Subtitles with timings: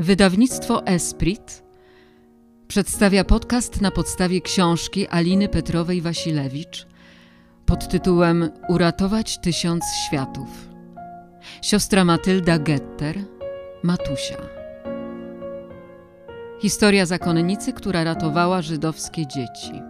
[0.00, 1.62] Wydawnictwo Esprit
[2.68, 6.86] przedstawia podcast na podstawie książki Aliny Petrowej-Wasilewicz
[7.66, 10.68] pod tytułem Uratować tysiąc światów.
[11.62, 13.18] Siostra Matylda Getter,
[13.82, 14.36] Matusia.
[16.60, 19.82] Historia zakonnicy, która ratowała żydowskie dzieci.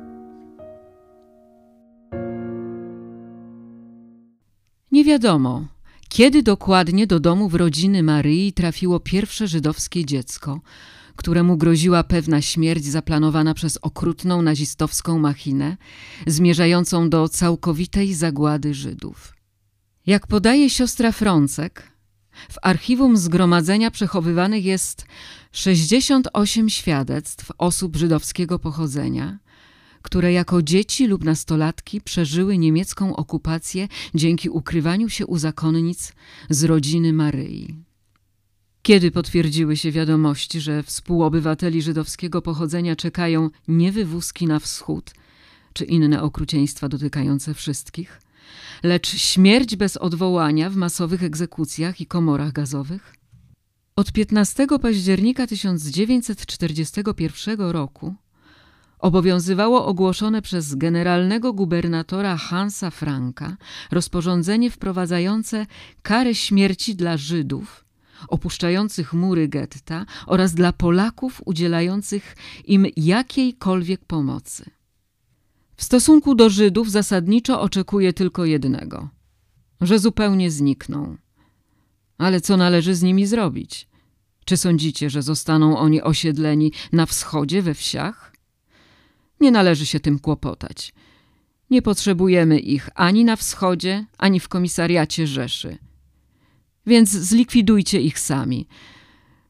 [4.93, 5.65] Nie wiadomo,
[6.11, 10.61] kiedy dokładnie do domów rodziny Maryi trafiło pierwsze żydowskie dziecko,
[11.17, 15.77] któremu groziła pewna śmierć zaplanowana przez okrutną nazistowską machinę,
[16.27, 19.35] zmierzającą do całkowitej zagłady Żydów.
[20.07, 21.93] Jak podaje siostra Frącek,
[22.51, 25.07] w archiwum zgromadzenia przechowywanych jest
[25.53, 29.39] 68 świadectw osób żydowskiego pochodzenia,
[30.03, 36.12] które jako dzieci lub nastolatki przeżyły niemiecką okupację dzięki ukrywaniu się u zakonnic
[36.50, 37.75] z rodziny Maryi.
[38.83, 45.11] Kiedy potwierdziły się wiadomości, że współobywateli żydowskiego pochodzenia czekają nie wywózki na wschód,
[45.73, 48.21] czy inne okrucieństwa dotykające wszystkich,
[48.83, 53.15] lecz śmierć bez odwołania w masowych egzekucjach i komorach gazowych?
[53.97, 58.15] Od 15 października 1941 roku
[59.01, 63.56] obowiązywało ogłoszone przez generalnego gubernatora Hansa Franka
[63.91, 65.67] rozporządzenie wprowadzające
[66.03, 67.84] karę śmierci dla Żydów
[68.28, 74.71] opuszczających mury getta oraz dla Polaków udzielających im jakiejkolwiek pomocy.
[75.77, 79.09] W stosunku do Żydów zasadniczo oczekuje tylko jednego
[79.81, 81.17] że zupełnie znikną.
[82.19, 83.89] Ale co należy z nimi zrobić?
[84.45, 88.30] Czy sądzicie, że zostaną oni osiedleni na wschodzie, we wsiach?
[89.41, 90.93] Nie należy się tym kłopotać.
[91.71, 95.79] Nie potrzebujemy ich ani na wschodzie, ani w komisariacie Rzeszy.
[96.87, 98.67] Więc zlikwidujcie ich sami.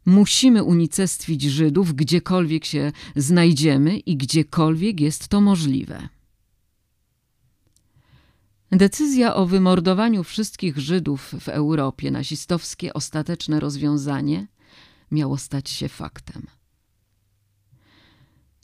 [0.07, 6.09] Musimy unicestwić Żydów gdziekolwiek się znajdziemy i gdziekolwiek jest to możliwe.
[8.73, 14.47] Decyzja o wymordowaniu wszystkich Żydów w Europie, nazistowskie ostateczne rozwiązanie,
[15.11, 16.60] miało stać się faktem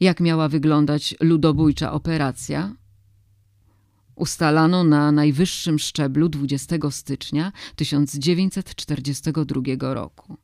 [0.01, 2.75] jak miała wyglądać ludobójcza operacja.
[4.15, 10.37] Ustalano na najwyższym szczeblu 20 stycznia 1942 roku.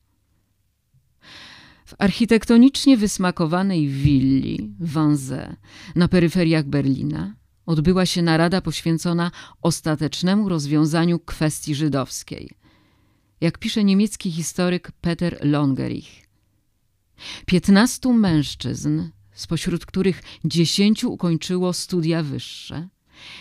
[1.86, 5.56] W architektonicznie wysmakowanej willi Wanze
[5.96, 7.34] na peryferiach Berlina
[7.66, 9.30] odbyła się narada poświęcona
[9.62, 12.50] ostatecznemu rozwiązaniu kwestii żydowskiej.
[13.40, 16.28] Jak pisze niemiecki historyk Peter Longerich.
[17.46, 19.02] Piętnastu mężczyzn
[19.42, 22.88] spośród których dziesięciu ukończyło studia wyższe.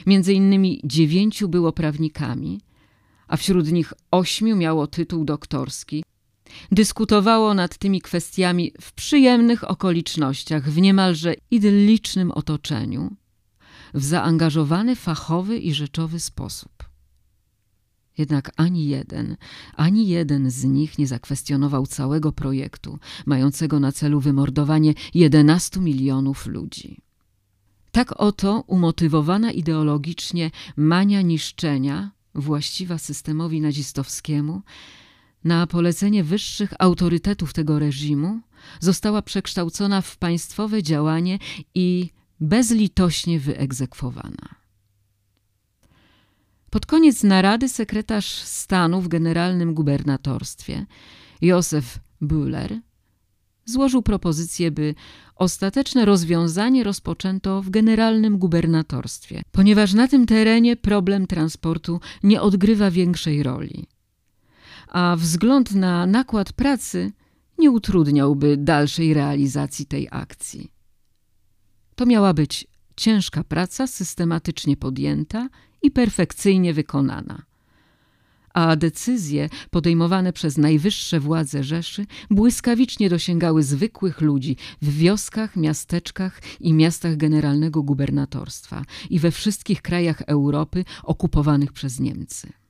[0.05, 2.61] Między innymi dziewięciu było prawnikami,
[3.27, 6.03] a wśród nich ośmiu miało tytuł doktorski.
[6.71, 13.15] Dyskutowało nad tymi kwestiami w przyjemnych okolicznościach, w niemalże idyllicznym otoczeniu,
[13.93, 16.80] w zaangażowany fachowy i rzeczowy sposób.
[18.21, 19.37] Jednak ani jeden,
[19.75, 27.01] ani jeden z nich nie zakwestionował całego projektu, mającego na celu wymordowanie 11 milionów ludzi.
[27.91, 34.61] Tak oto umotywowana ideologicznie mania niszczenia, właściwa systemowi nazistowskiemu,
[35.43, 38.41] na polecenie wyższych autorytetów tego reżimu,
[38.79, 41.39] została przekształcona w państwowe działanie
[41.75, 42.09] i
[42.39, 44.60] bezlitośnie wyegzekwowana.
[46.71, 50.85] Pod koniec narady sekretarz stanu w generalnym gubernatorstwie
[51.41, 52.79] Józef Bühler
[53.65, 54.95] złożył propozycję, by
[55.35, 63.43] ostateczne rozwiązanie rozpoczęto w generalnym gubernatorstwie, ponieważ na tym terenie problem transportu nie odgrywa większej
[63.43, 63.87] roli.
[64.87, 67.11] A wzgląd na nakład pracy
[67.57, 70.71] nie utrudniałby dalszej realizacji tej akcji.
[71.95, 75.49] To miała być ciężka praca, systematycznie podjęta
[75.81, 77.41] i perfekcyjnie wykonana.
[78.53, 86.73] A decyzje podejmowane przez najwyższe władze Rzeszy błyskawicznie dosięgały zwykłych ludzi w wioskach, miasteczkach i
[86.73, 92.60] miastach generalnego gubernatorstwa i we wszystkich krajach Europy okupowanych przez Niemcy.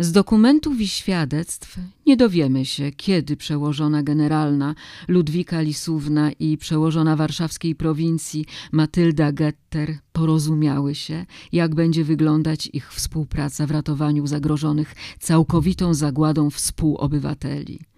[0.00, 4.74] Z dokumentów i świadectw nie dowiemy się, kiedy przełożona generalna
[5.08, 13.66] Ludwika Lisówna i przełożona warszawskiej prowincji Matylda Getter porozumiały się, jak będzie wyglądać ich współpraca
[13.66, 17.89] w ratowaniu zagrożonych całkowitą zagładą współobywateli.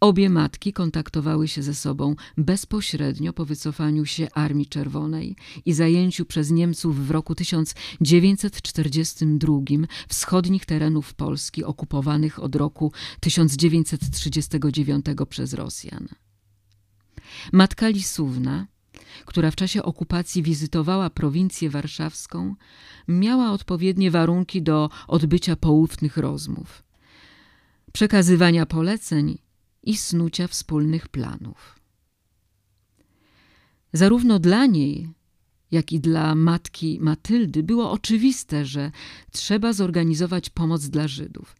[0.00, 5.36] Obie matki kontaktowały się ze sobą bezpośrednio po wycofaniu się Armii Czerwonej
[5.66, 9.52] i zajęciu przez Niemców w roku 1942
[10.08, 16.08] wschodnich terenów Polski okupowanych od roku 1939 przez Rosjan.
[17.52, 18.66] Matka Lisówna,
[19.24, 22.54] która w czasie okupacji wizytowała prowincję warszawską,
[23.08, 26.82] miała odpowiednie warunki do odbycia poufnych rozmów,
[27.92, 29.38] przekazywania poleceń
[29.82, 31.80] i snucia wspólnych planów.
[33.92, 35.08] Zarówno dla niej,
[35.70, 38.92] jak i dla matki Matyldy było oczywiste, że
[39.30, 41.56] trzeba zorganizować pomoc dla Żydów.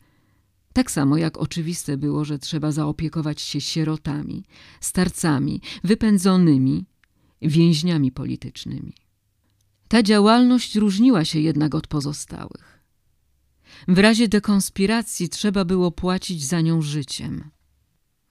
[0.73, 4.45] Tak samo jak oczywiste było, że trzeba zaopiekować się sierotami,
[4.81, 6.87] starcami, wypędzonymi,
[7.43, 8.93] więźniami politycznymi.
[9.89, 12.81] Ta działalność różniła się jednak od pozostałych.
[13.89, 17.51] W razie dekonspiracji trzeba było płacić za nią życiem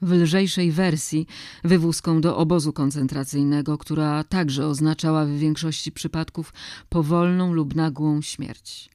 [0.01, 1.27] w lżejszej wersji
[1.63, 6.53] wywózką do obozu koncentracyjnego, która także oznaczała w większości przypadków
[6.89, 8.89] powolną lub nagłą śmierć.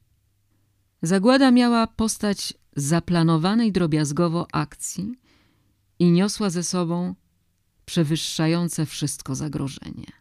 [1.01, 5.15] Zagłada miała postać zaplanowanej drobiazgowo akcji
[5.99, 7.15] i niosła ze sobą
[7.85, 10.11] przewyższające wszystko zagrożenie.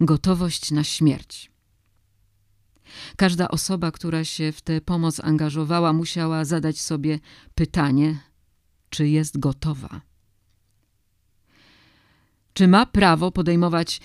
[0.00, 1.50] Gotowość na śmierć.
[3.16, 7.18] Każda osoba, która się w tę pomoc angażowała, musiała zadać sobie
[7.54, 8.18] pytanie–
[8.94, 10.00] czy jest gotowa.
[12.52, 14.00] Czy ma prawo podejmować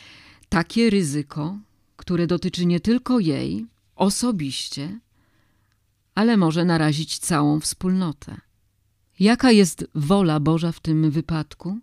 [0.49, 1.57] takie ryzyko,
[1.95, 3.65] które dotyczy nie tylko jej
[3.95, 4.99] osobiście,
[6.15, 8.37] ale może narazić całą wspólnotę?
[9.19, 11.79] Jaka jest wola Boża w tym wypadku?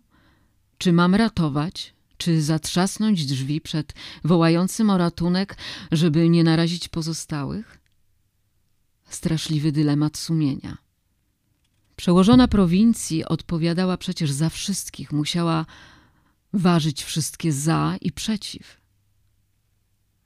[0.77, 3.93] Czy mam ratować, czy zatrzasnąć drzwi przed
[4.23, 5.57] wołającym o ratunek,
[5.91, 7.79] żeby nie narazić pozostałych?
[9.09, 10.86] Straszliwy dylemat sumienia.
[11.97, 15.65] Przełożona prowincji odpowiadała przecież za wszystkich, musiała
[16.53, 18.81] ważyć wszystkie za i przeciw.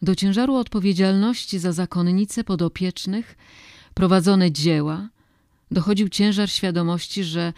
[0.02, 3.38] Do ciężaru odpowiedzialności za zakonnice podopiecznych,
[3.94, 5.10] prowadzone dzieła,
[5.72, 7.54] dochodził ciężar świadomości, że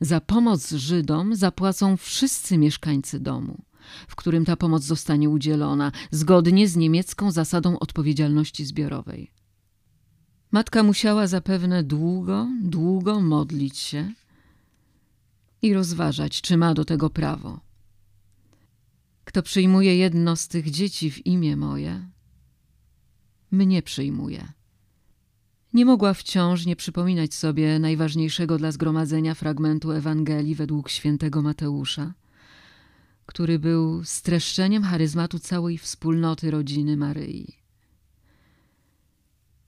[0.00, 3.62] za pomoc Żydom zapłacą wszyscy mieszkańcy domu,
[4.08, 9.30] w którym ta pomoc zostanie udzielona, zgodnie z niemiecką zasadą odpowiedzialności zbiorowej.
[10.56, 14.12] Matka musiała zapewne długo, długo modlić się
[15.62, 17.60] i rozważać, czy ma do tego prawo.
[19.24, 22.08] Kto przyjmuje jedno z tych dzieci w imię moje,
[23.50, 24.52] mnie przyjmuje.
[25.72, 32.14] Nie mogła wciąż nie przypominać sobie najważniejszego dla zgromadzenia fragmentu Ewangelii według świętego Mateusza,
[33.26, 37.65] który był streszczeniem charyzmatu całej wspólnoty rodziny Maryi.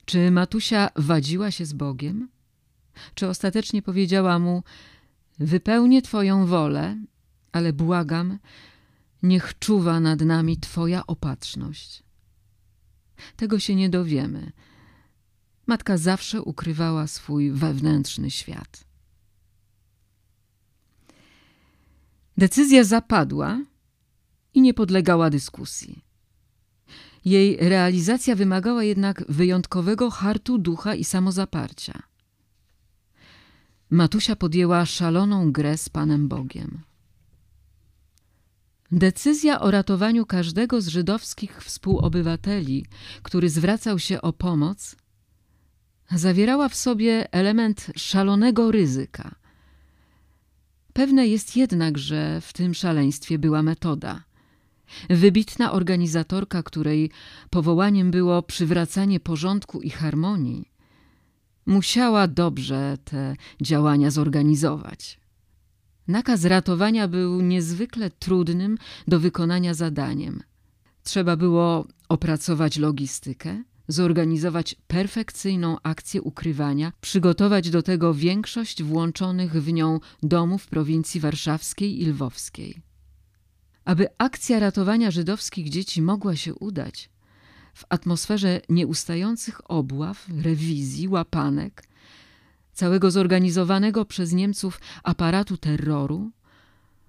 [0.08, 2.28] Czy Matusia wadziła się z Bogiem?
[3.14, 4.62] Czy ostatecznie powiedziała mu:
[5.38, 6.96] Wypełnię Twoją wolę,
[7.52, 8.38] ale błagam,
[9.22, 12.02] niech czuwa nad nami Twoja opatrzność?
[13.36, 14.52] Tego się nie dowiemy.
[15.66, 18.84] Matka zawsze ukrywała swój wewnętrzny świat.
[22.36, 23.60] Decyzja zapadła
[24.54, 26.07] i nie podlegała dyskusji.
[27.24, 32.02] Jej realizacja wymagała jednak wyjątkowego hartu ducha i samozaparcia.
[33.90, 36.80] Matusia podjęła szaloną grę z Panem Bogiem.
[38.92, 42.86] Decyzja o ratowaniu każdego z żydowskich współobywateli,
[43.22, 44.96] który zwracał się o pomoc,
[46.10, 49.34] zawierała w sobie element szalonego ryzyka.
[50.92, 54.22] Pewne jest jednak, że w tym szaleństwie była metoda–
[55.10, 57.10] Wybitna organizatorka, której
[57.50, 60.70] powołaniem było przywracanie porządku i harmonii,
[61.66, 65.20] musiała dobrze te działania zorganizować.
[66.08, 68.78] Nakaz ratowania był niezwykle trudnym
[69.08, 70.42] do wykonania zadaniem.
[71.02, 80.00] Trzeba było opracować logistykę, zorganizować perfekcyjną akcję ukrywania, przygotować do tego większość włączonych w nią
[80.22, 82.87] domów prowincji warszawskiej i lwowskiej.
[83.88, 87.10] Aby akcja ratowania żydowskich dzieci mogła się udać,
[87.74, 91.84] w atmosferze nieustających obław, rewizji, łapanek,
[92.72, 96.30] całego zorganizowanego przez Niemców aparatu terroru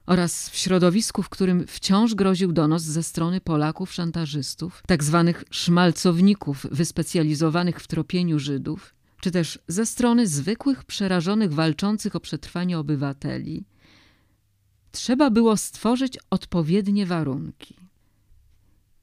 [0.05, 6.65] oraz w środowisku, w którym wciąż groził donos ze strony Polaków szantażystów, tak zwanych szmalcowników
[6.71, 13.63] wyspecjalizowanych w tropieniu Żydów, czy też ze strony zwykłych, przerażonych, walczących o przetrwanie obywateli–
[14.91, 17.75] Trzeba było stworzyć odpowiednie warunki.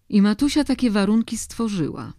[0.08, 2.12] I Matusia takie warunki stworzyła.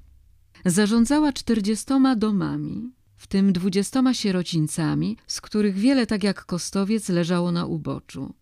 [0.65, 7.65] Zarządzała czterdziestoma domami, w tym dwudziestoma sierocińcami, z których wiele tak jak Kostowiec leżało na
[7.65, 8.33] uboczu,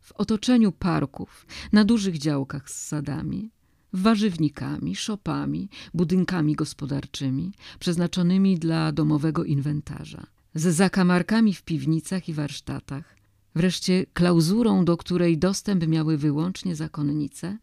[0.00, 3.50] w otoczeniu parków, na dużych działkach z sadami,
[3.92, 13.21] warzywnikami, szopami, budynkami gospodarczymi, przeznaczonymi dla domowego inwentarza, z zakamarkami w piwnicach i warsztatach,
[13.54, 17.58] wreszcie klauzurą, do której dostęp miały wyłącznie zakonnice,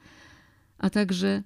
[0.78, 1.44] a także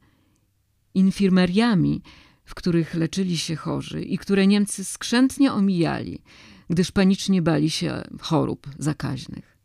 [0.94, 2.02] infirmeriami,
[2.46, 6.22] w których leczyli się chorzy i które Niemcy skrzętnie omijali,
[6.70, 9.58] gdyż panicznie bali się chorób zakaźnych.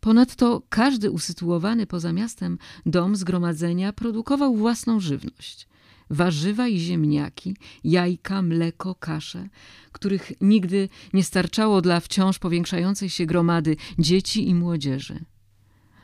[0.00, 5.68] Ponadto każdy usytuowany poza miastem dom zgromadzenia produkował własną żywność.
[6.10, 9.48] Warzywa i ziemniaki, jajka, mleko, kasze,
[9.92, 15.24] których nigdy nie starczało dla wciąż powiększającej się gromady dzieci i młodzieży,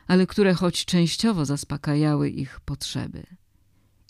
[0.06, 3.26] ale które choć częściowo zaspokajały ich potrzeby.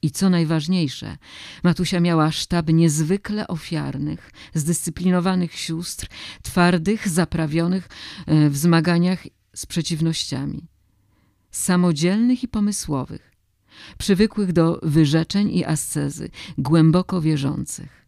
[0.02, 1.16] I co najważniejsze,
[1.62, 6.06] Matusia miała sztab niezwykle ofiarnych, zdyscyplinowanych sióstr,
[6.42, 7.88] twardych, zaprawionych
[8.26, 9.22] e, w zmaganiach
[9.54, 10.68] z przeciwnościami,
[11.50, 13.29] samodzielnych i pomysłowych,
[13.98, 18.06] przywykłych do wyrzeczeń i ascezy, głęboko wierzących.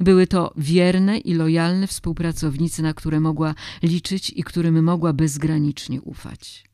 [0.00, 6.64] Były to wierne i lojalne współpracownicy, na które mogła liczyć i którym mogła bezgranicznie ufać.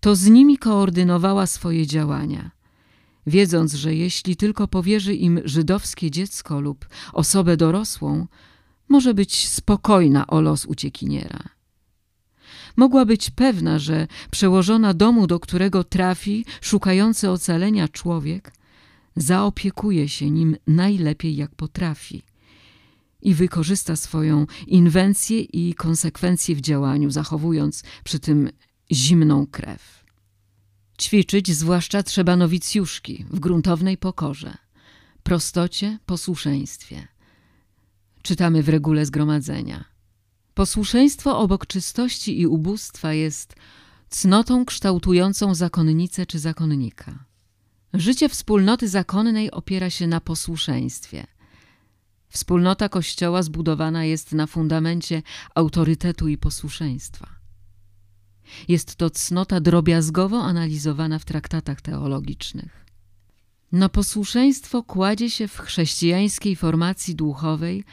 [0.00, 2.50] To z nimi koordynowała swoje działania–
[3.26, 8.26] wiedząc, że jeśli tylko powierzy im żydowskie dziecko lub osobę dorosłą,
[8.88, 11.53] może być spokojna o los uciekiniera.
[12.76, 18.52] Mogła być pewna, że przełożona domu, do którego trafi szukający ocalenia człowiek,
[19.16, 22.22] zaopiekuje się nim najlepiej jak potrafi
[23.22, 28.50] i wykorzysta swoją inwencję i konsekwencje w działaniu, zachowując przy tym
[28.92, 30.04] zimną krew.
[31.00, 34.56] Ćwiczyć zwłaszcza trzeba nowicjuszki w gruntownej pokorze,
[35.22, 37.08] prostocie, posłuszeństwie.
[38.22, 39.93] Czytamy w regule zgromadzenia.
[40.54, 43.54] Posłuszeństwo obok czystości i ubóstwa jest
[44.08, 47.24] cnotą kształtującą zakonnicę czy zakonnika.
[47.94, 51.26] Życie wspólnoty zakonnej opiera się na posłuszeństwie.
[52.28, 55.22] Wspólnota Kościoła zbudowana jest na fundamencie
[55.54, 57.28] autorytetu i posłuszeństwa.
[58.68, 62.86] Jest to cnota drobiazgowo analizowana w traktatach teologicznych.
[63.72, 67.84] Na posłuszeństwo kładzie się w chrześcijańskiej formacji duchowej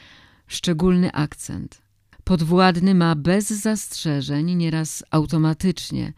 [0.48, 1.82] szczególny akcent.
[2.32, 6.14] Podwładny ma bez zastrzeżeń, nieraz automatycznie,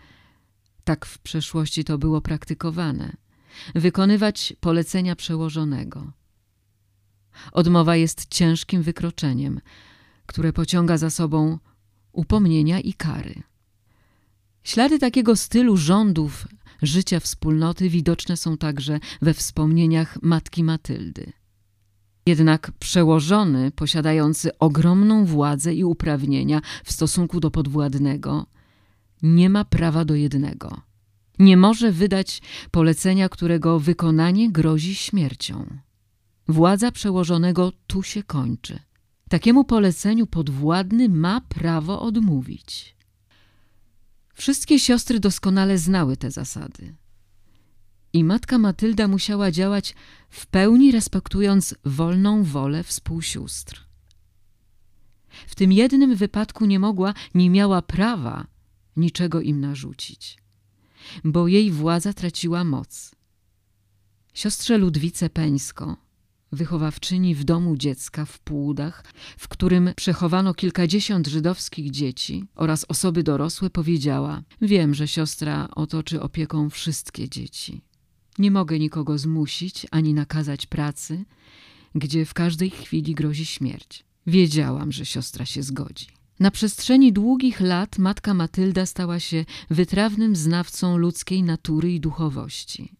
[0.84, 3.14] tak w przeszłości to było praktykowane,
[3.76, 6.12] wykonywać polecenia przełożonego.
[7.52, 9.62] Odmowa jest ciężkim wykroczeniem,
[10.26, 11.60] które pociąga za sobą
[12.12, 13.44] upomnienia i kary.
[14.64, 16.48] Ślady takiego stylu rządów
[16.82, 21.34] życia wspólnoty widoczne są także we wspomnieniach matki Matyldy.
[22.26, 28.46] Jednak przełożony, posiadający ogromną władzę i uprawnienia w stosunku do podwładnego,
[29.24, 30.82] nie ma prawa do jednego.
[31.40, 35.66] Nie może wydać polecenia, którego wykonanie grozi śmiercią.
[36.48, 38.80] Władza przełożonego tu się kończy.
[39.30, 42.96] Takiemu poleceniu podwładny ma prawo odmówić.
[44.34, 46.96] Wszystkie siostry doskonale znały te zasady.
[48.14, 49.96] I matka Matylda musiała działać
[50.30, 53.88] w pełni respektując wolną wolę współsióstr.
[55.48, 58.48] W tym jednym wypadku nie mogła, nie miała prawa
[58.98, 60.38] niczego im narzucić,
[61.24, 63.16] bo jej władza traciła moc.
[64.34, 65.98] Siostrze Ludwice Peńsko
[66.52, 69.04] wychowawczyni w domu dziecka w Płudach,
[69.38, 76.70] w którym przechowano kilkadziesiąt żydowskich dzieci oraz osoby dorosłe, powiedziała: Wiem, że siostra otoczy opieką
[76.70, 77.82] wszystkie dzieci.
[78.38, 81.26] Nie mogę nikogo zmusić ani nakazać pracy,
[81.96, 84.04] gdzie w każdej chwili grozi śmierć.
[84.28, 86.08] Wiedziałam, że siostra się zgodzi.
[86.40, 92.94] Na przestrzeni długich lat matka Matylda stała się wytrawnym znawcą ludzkiej natury i duchowości.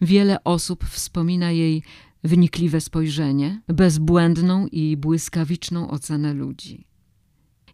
[0.00, 1.82] Wiele osób wspomina jej
[2.24, 6.86] wnikliwe spojrzenie, bezbłędną i błyskawiczną ocenę ludzi.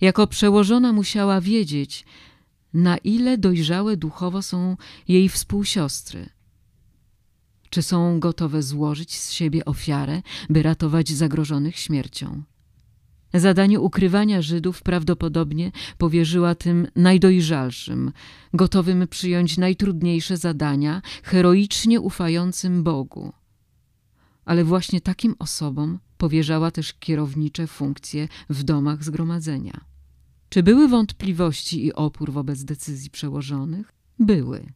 [0.00, 2.04] Jako przełożona musiała wiedzieć,
[2.74, 4.76] na ile dojrzałe duchowo są
[5.08, 6.28] jej współsiostry.
[7.70, 12.42] Czy są gotowe złożyć z siebie ofiarę, by ratować zagrożonych śmiercią?
[13.34, 18.12] Zadanie ukrywania Żydów prawdopodobnie powierzyła tym najdojrzalszym,
[18.54, 23.32] gotowym przyjąć najtrudniejsze zadania, heroicznie ufającym Bogu
[24.50, 29.84] ale właśnie takim osobom powierzała też kierownicze funkcje w domach zgromadzenia.
[30.48, 33.92] Czy były wątpliwości i opór wobec decyzji przełożonych?
[34.18, 34.72] Były.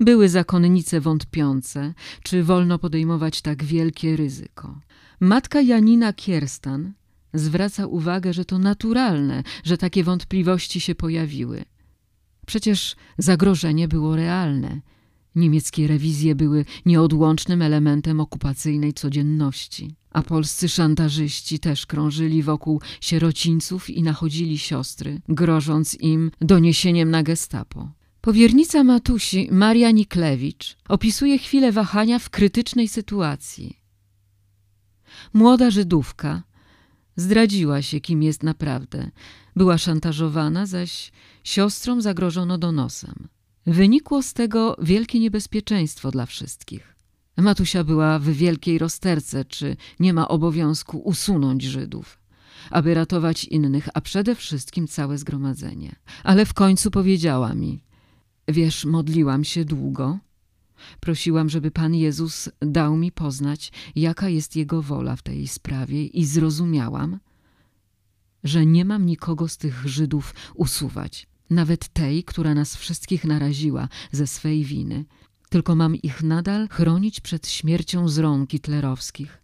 [0.00, 4.80] Były zakonnice wątpiące, czy wolno podejmować tak wielkie ryzyko.
[5.20, 6.92] Matka Janina Kierstan
[7.34, 11.64] zwraca uwagę, że to naturalne, że takie wątpliwości się pojawiły.
[12.46, 14.80] Przecież zagrożenie było realne.
[15.34, 24.02] Niemieckie rewizje były nieodłącznym elementem okupacyjnej codzienności, a polscy szantażyści też krążyli wokół sierocińców i
[24.02, 27.97] nachodzili siostry, grożąc im doniesieniem na gestapo.
[28.20, 33.78] Powiernica Matusi, Maria Niklewicz, opisuje chwilę wahania w krytycznej sytuacji.
[35.32, 36.42] Młoda Żydówka
[37.16, 39.10] zdradziła się, kim jest naprawdę.
[39.56, 41.12] Była szantażowana, zaś
[41.44, 43.28] siostrom zagrożono donosem.
[43.66, 46.96] Wynikło z tego wielkie niebezpieczeństwo dla wszystkich.
[47.36, 52.18] Matusia była w wielkiej rozterce, czy nie ma obowiązku usunąć Żydów,
[52.70, 55.96] aby ratować innych, a przede wszystkim całe zgromadzenie.
[56.24, 57.80] Ale w końcu powiedziała mi:
[58.48, 60.18] Wiesz, modliłam się długo.
[61.00, 66.24] Prosiłam, żeby Pan Jezus dał mi poznać, jaka jest Jego wola w tej sprawie, i
[66.24, 67.18] zrozumiałam,
[68.44, 74.26] że nie mam nikogo z tych Żydów usuwać nawet tej, która nas wszystkich naraziła ze
[74.26, 75.04] swej winy,
[75.48, 79.42] tylko mam ich nadal chronić przed śmiercią z rąk hitlerowskich,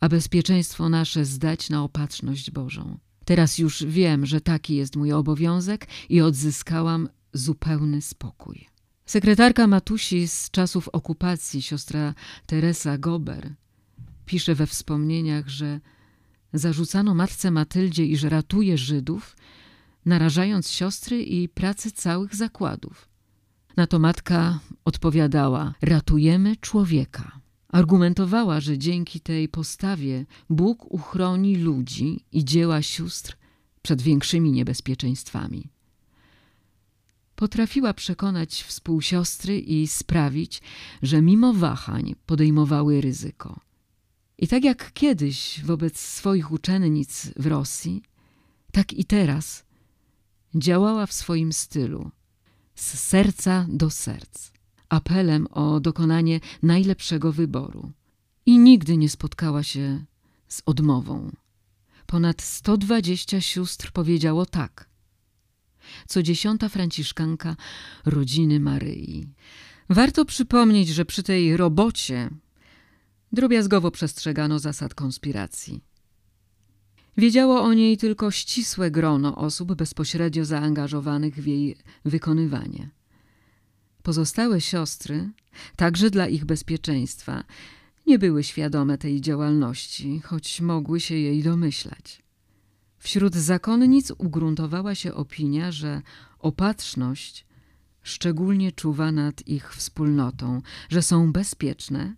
[0.00, 2.98] a bezpieczeństwo nasze zdać na opatrzność Bożą.
[3.24, 8.68] Teraz już wiem, że taki jest mój obowiązek i odzyskałam zupełny spokój.
[9.06, 12.14] Sekretarka Matusi z czasów okupacji, siostra
[12.46, 13.54] Teresa Gober,
[14.26, 15.80] pisze we wspomnieniach, że
[16.52, 19.36] zarzucano matce Matyldzie, iż ratuje Żydów,
[20.04, 23.08] narażając siostry i pracę całych zakładów.
[23.76, 27.40] Na to matka odpowiadała: Ratujemy człowieka.
[27.68, 33.36] Argumentowała, że dzięki tej postawie Bóg uchroni ludzi i dzieła sióstr
[33.82, 35.70] przed większymi niebezpieczeństwami.
[37.40, 40.62] Potrafiła przekonać współsiostry i sprawić,
[41.02, 43.60] że mimo wahań podejmowały ryzyko.
[44.38, 48.02] I tak jak kiedyś wobec swoich uczennic w Rosji,
[48.72, 49.64] tak i teraz
[50.54, 52.10] działała w swoim stylu,
[52.74, 54.50] z serca do serc,
[54.88, 57.92] apelem o dokonanie najlepszego wyboru.
[58.46, 60.04] I nigdy nie spotkała się
[60.48, 61.30] z odmową.
[62.06, 64.89] Ponad 120 sióstr powiedziało tak.
[66.06, 67.56] Co dziesiąta franciszkanka
[68.04, 69.28] rodziny Maryi.
[69.88, 72.30] Warto przypomnieć, że przy tej robocie
[73.32, 75.80] drobiazgowo przestrzegano zasad konspiracji.
[77.16, 82.90] Wiedziało o niej tylko ścisłe grono osób bezpośrednio zaangażowanych w jej wykonywanie.
[84.02, 85.30] Pozostałe siostry,
[85.76, 87.44] także dla ich bezpieczeństwa,
[88.06, 92.22] nie były świadome tej działalności, choć mogły się jej domyślać.
[93.00, 96.02] Wśród zakonnic ugruntowała się opinia, że
[96.38, 97.46] opatrzność
[98.02, 102.14] szczególnie czuwa nad ich wspólnotą, że są bezpieczne,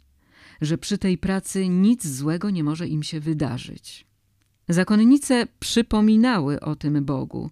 [0.60, 4.06] że przy tej pracy nic złego nie może im się wydarzyć.
[4.68, 7.50] Zakonnice przypominały o tym Bogu,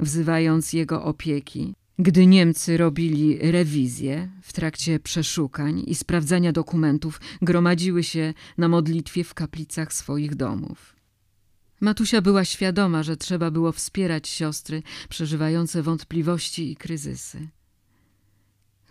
[0.00, 1.74] wzywając Jego opieki.
[1.98, 9.34] Gdy Niemcy robili rewizję w trakcie przeszukań i sprawdzania dokumentów, gromadziły się na modlitwie w
[9.34, 10.99] kaplicach swoich domów.
[11.80, 17.48] Matusia była świadoma, że trzeba było wspierać siostry przeżywające wątpliwości i kryzysy.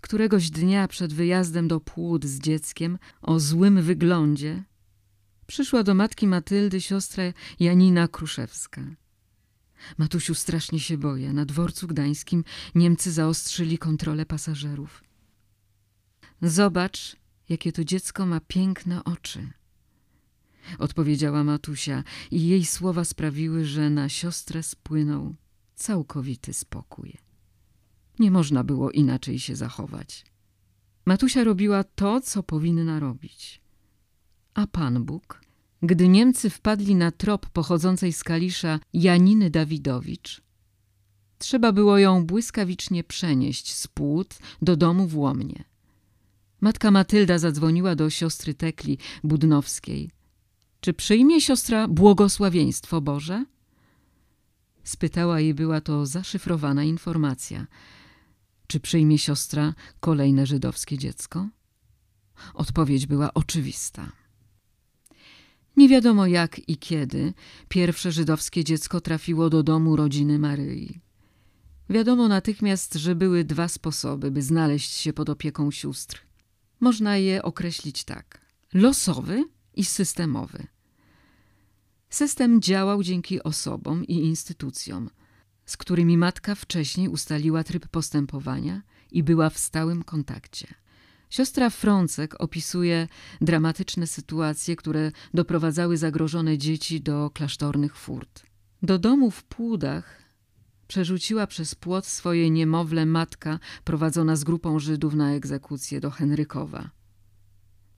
[0.02, 4.64] Któregoś dnia przed wyjazdem do płód z dzieckiem o złym wyglądzie
[5.50, 7.24] Przyszła do matki Matyldy siostra
[7.60, 8.82] Janina Kruszewska.
[9.98, 11.34] Matusiu, strasznie się boję.
[11.34, 12.44] Na dworcu gdańskim
[12.76, 15.04] Niemcy zaostrzyli kontrolę pasażerów.
[16.42, 17.16] Zobacz,
[17.50, 19.50] jakie to dziecko ma piękne oczy.
[20.80, 25.36] Odpowiedziała Matusia i jej słowa sprawiły, że na siostrę spłynął
[25.76, 27.18] całkowity spokój.
[28.20, 30.26] Nie można było inaczej się zachować.
[31.06, 33.62] Matusia robiła to, co powinna robić.
[34.54, 35.42] A Pan Bóg,
[35.82, 40.42] gdy Niemcy wpadli na trop pochodzącej z Kalisza Janiny Dawidowicz,
[41.38, 45.64] trzeba było ją błyskawicznie przenieść z płód do domu w Łomnie.
[46.62, 50.12] Matka Matylda zadzwoniła do siostry Tekli Budnowskiej.
[50.82, 53.46] Czy przyjmie siostra błogosławieństwo Boże?
[54.84, 57.68] Spytała jej, była to zaszyfrowana informacja.
[58.68, 61.50] Czy przyjmie siostra kolejne żydowskie dziecko?
[62.54, 64.12] Odpowiedź była oczywista.
[65.78, 67.34] Nie wiadomo jak i kiedy
[67.70, 71.02] pierwsze żydowskie dziecko trafiło do domu rodziny Maryi.
[71.90, 76.22] Wiadomo natychmiast, że były dwa sposoby, by znaleźć się pod opieką sióstr.
[76.80, 78.42] Można je określić tak:
[78.74, 79.44] losowy
[79.80, 80.68] i systemowy.
[82.10, 85.10] System działał dzięki osobom i instytucjom,
[85.66, 90.68] z którymi matka wcześniej ustaliła tryb postępowania i była w stałym kontakcie.
[91.30, 93.08] Siostra Frącek opisuje
[93.42, 98.44] dramatyczne sytuacje, które doprowadzały zagrożone dzieci do klasztornych furt.
[98.82, 100.22] Do domu w Płudach
[100.88, 106.99] przerzuciła przez płot swoje niemowlę matka prowadzona z grupą Żydów na egzekucję do Henrykowa.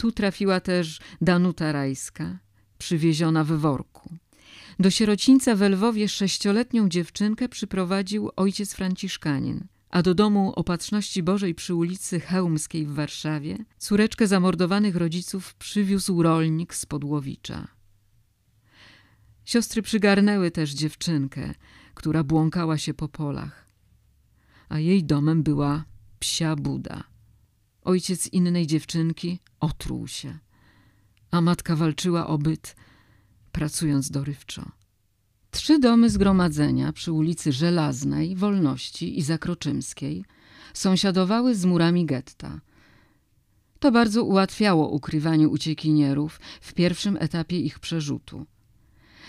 [0.02, 2.40] Tu trafiła też Danuta Rajska,
[2.78, 4.18] przywieziona w worku.
[4.80, 11.76] Do sierocińca w Lwowie sześcioletnią dziewczynkę przyprowadził ojciec Franciszkanin, a do domu Opatrzności Bożej przy
[11.76, 17.68] ulicy Chełmskiej w Warszawie córeczkę zamordowanych rodziców przywiózł rolnik z Podłowicza.
[19.46, 21.54] Siostry przygarnęły też dziewczynkę,
[21.94, 23.66] która błąkała się po polach,
[24.70, 25.86] a jej domem była
[26.20, 27.11] psia Buda.
[27.84, 30.40] Ojciec innej dziewczynki otruł się,
[31.32, 32.76] a matka walczyła o byt,
[33.52, 34.72] pracując dorywczo.
[35.52, 40.26] Trzy domy zgromadzenia przy ulicy Żelaznej, Wolności i Zakroczymskiej
[40.74, 42.62] sąsiadowały z murami getta.
[43.80, 48.46] To bardzo ułatwiało ukrywanie uciekinierów w pierwszym etapie ich przerzutu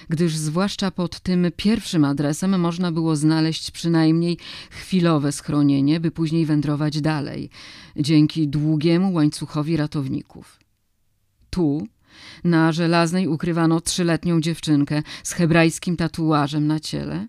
[0.09, 4.39] gdyż zwłaszcza pod tym pierwszym adresem można było znaleźć przynajmniej
[4.71, 7.51] chwilowe schronienie, by później wędrować dalej,
[7.97, 10.59] dzięki długiemu łańcuchowi ratowników.
[11.51, 11.87] Tu,
[12.45, 17.27] na żelaznej, ukrywano trzyletnią dziewczynkę z hebrajskim tatuażem na ciele,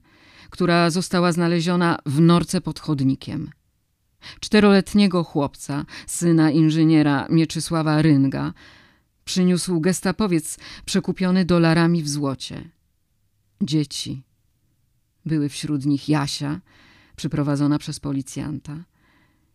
[0.50, 3.50] która została znaleziona w norce pod chodnikiem.
[4.40, 8.54] Czteroletniego chłopca, syna inżyniera Mieczysława Rynga,
[9.26, 12.70] Przyniósł gestapowiec przekupiony dolarami w złocie.
[13.62, 14.24] Dzieci.
[15.26, 16.62] Były wśród nich Jasia,
[17.16, 18.84] przyprowadzona przez policjanta,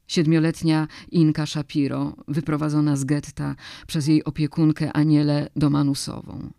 [0.07, 6.51] siedmioletnia Inka Shapiro, wyprowadzona z getta przez jej opiekunkę Anielę Domanusową.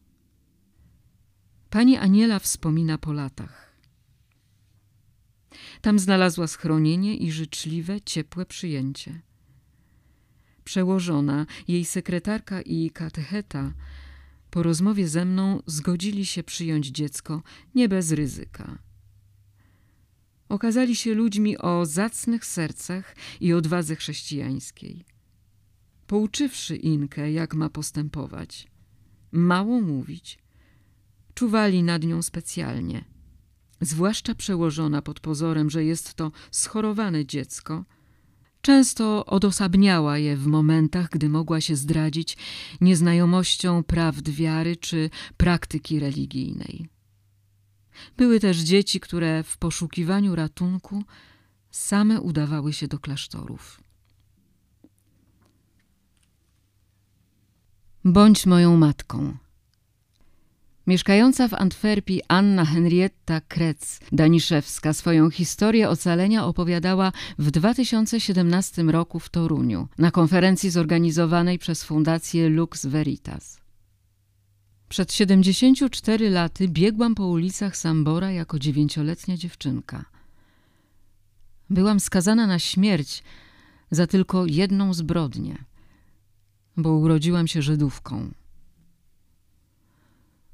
[1.70, 3.70] Pani Aniela wspomina po latach.
[5.82, 9.22] Tam znalazła schronienie i życzliwe, ciepłe przyjęcie
[10.64, 13.74] przełożona, jej sekretarka i katecheta
[14.50, 17.42] po rozmowie ze mną zgodzili się przyjąć dziecko
[17.76, 18.78] nie bez ryzyka.
[20.50, 25.06] Okazali się ludźmi o zacnych sercach i odwadze chrześcijańskiej.
[26.08, 28.68] Pouczywszy Inkę, jak ma postępować,
[29.32, 30.40] mało mówić,
[31.34, 33.06] czuwali nad nią specjalnie.
[33.82, 37.84] Zwłaszcza przełożona pod pozorem, że jest to schorowane dziecko–
[38.62, 42.38] Często odosobniała je w momentach, gdy mogła się zdradzić
[42.82, 46.90] nieznajomością prawd wiary czy praktyki religijnej.
[48.18, 51.04] Były też dzieci, które w poszukiwaniu ratunku
[51.72, 53.84] same udawały się do klasztorów.
[58.06, 59.38] Bądź moją matką.
[60.90, 69.88] Mieszkająca w Antwerpii Anna Henrietta Kretz-Daniszewska swoją historię ocalenia opowiadała w 2017 roku w Toruniu
[69.98, 73.60] na konferencji zorganizowanej przez Fundację Lux Veritas.
[74.90, 80.06] Przed 74 laty biegłam po ulicach Sambora jako dziewięcioletnia dziewczynka.
[81.70, 83.24] Byłam skazana na śmierć
[83.92, 85.58] za tylko jedną zbrodnię,
[86.78, 88.39] bo urodziłam się Żydówką.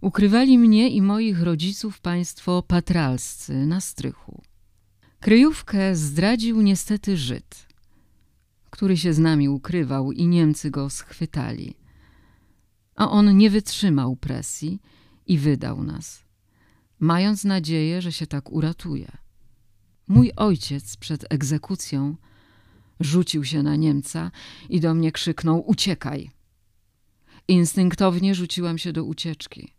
[0.05, 4.41] Ukrywali mnie i moich rodziców państwo patralscy na strychu.
[5.19, 7.67] Kryjówkę zdradził niestety Żyd,
[8.69, 11.77] który się z nami ukrywał i Niemcy go schwytali.
[12.95, 14.81] A on nie wytrzymał presji
[15.25, 16.23] i wydał nas,
[16.99, 19.11] mając nadzieję, że się tak uratuje.
[20.07, 22.15] Mój ojciec przed egzekucją
[22.99, 24.31] rzucił się na Niemca
[24.69, 26.31] i do mnie krzyknął: Uciekaj!
[27.47, 29.74] Instynktownie rzuciłam się do ucieczki.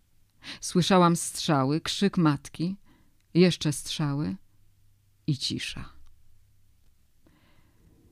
[0.61, 2.77] Słyszałam strzały, krzyk matki,
[3.35, 4.37] jeszcze strzały
[5.27, 5.85] i cisza.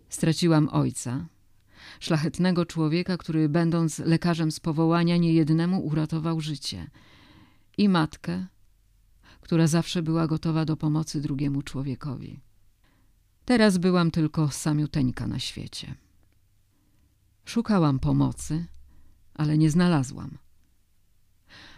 [0.09, 1.27] Straciłam ojca,
[2.01, 6.91] szlachetnego człowieka, który będąc lekarzem z powołania niejednemu uratował życie,
[7.79, 8.47] i matkę,
[9.41, 12.41] która zawsze była gotowa do pomocy drugiemu człowiekowi.
[13.45, 15.95] Teraz byłam tylko samiuteńka na świecie.
[17.45, 18.67] Szukałam pomocy,
[19.35, 20.39] ale nie znalazłam.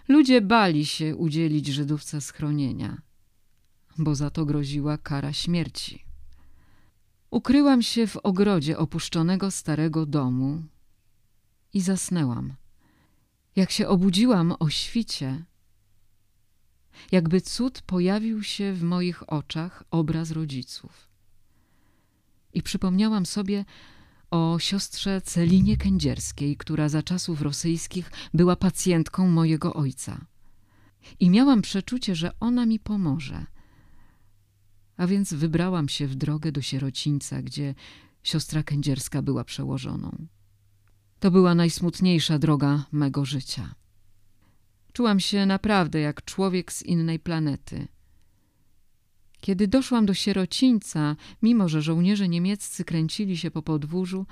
[0.09, 3.03] Ludzie bali się udzielić Żydówce schronienia,
[3.99, 6.05] bo za to groziła kara śmierci.
[7.31, 10.63] Ukryłam się w ogrodzie opuszczonego starego domu
[11.73, 12.55] i zasnęłam.
[13.57, 15.45] Jak się obudziłam o świcie,
[17.13, 21.09] jakby cud pojawił się w moich oczach obraz rodziców.
[22.55, 23.65] I przypomniałam sobie,
[24.37, 30.27] o siostrze Celinie Kędzierskiej, która za czasów rosyjskich była pacjentką mojego ojca.
[31.21, 33.47] I miałam przeczucie, że ona mi pomoże.
[34.97, 37.75] A więc wybrałam się w drogę do sierocińca, gdzie
[38.23, 40.27] siostra kędzierska była przełożoną.
[41.21, 43.75] To była najsmutniejsza droga mego życia.
[44.93, 47.89] Czułam się naprawdę jak człowiek z innej planety.
[49.41, 54.27] Kiedy doszłam do sierocińca, mimo że żołnierze niemieccy kręcili się po podwórzu,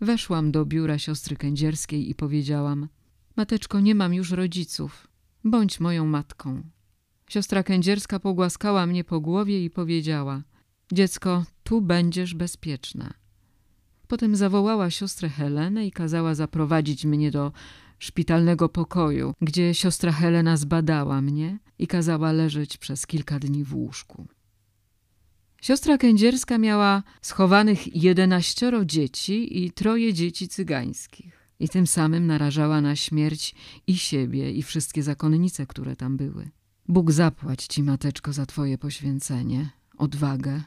[0.00, 2.88] weszłam do biura siostry kędzierskiej i powiedziałam:
[3.36, 5.08] Mateczko, nie mam już rodziców,
[5.44, 6.62] bądź moją matką.
[7.28, 10.42] Siostra kędzierska pogłaskała mnie po głowie i powiedziała:
[10.92, 13.14] Dziecko, tu będziesz bezpieczna.
[14.08, 17.52] Potem zawołała siostrę Helenę i kazała zaprowadzić mnie do
[18.04, 24.26] szpitalnego pokoju, gdzie siostra Helena zbadała mnie i kazała leżeć przez kilka dni w łóżku.
[25.62, 32.96] Siostra kędzierska miała schowanych jedenaścioro dzieci i troje dzieci cygańskich i tym samym narażała na
[32.96, 33.54] śmierć
[33.86, 36.50] i siebie i wszystkie zakonnice, które tam były.
[36.88, 40.62] Bóg zapłać ci, mateczko, za twoje poświęcenie, odwagę,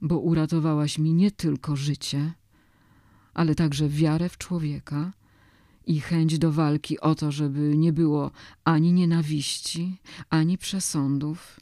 [0.00, 2.32] bo uratowałaś mi nie tylko życie,
[3.34, 5.12] ale także wiarę w człowieka
[5.88, 8.30] i chęć do walki o to, żeby nie było
[8.64, 11.60] ani nienawiści, ani przesądów,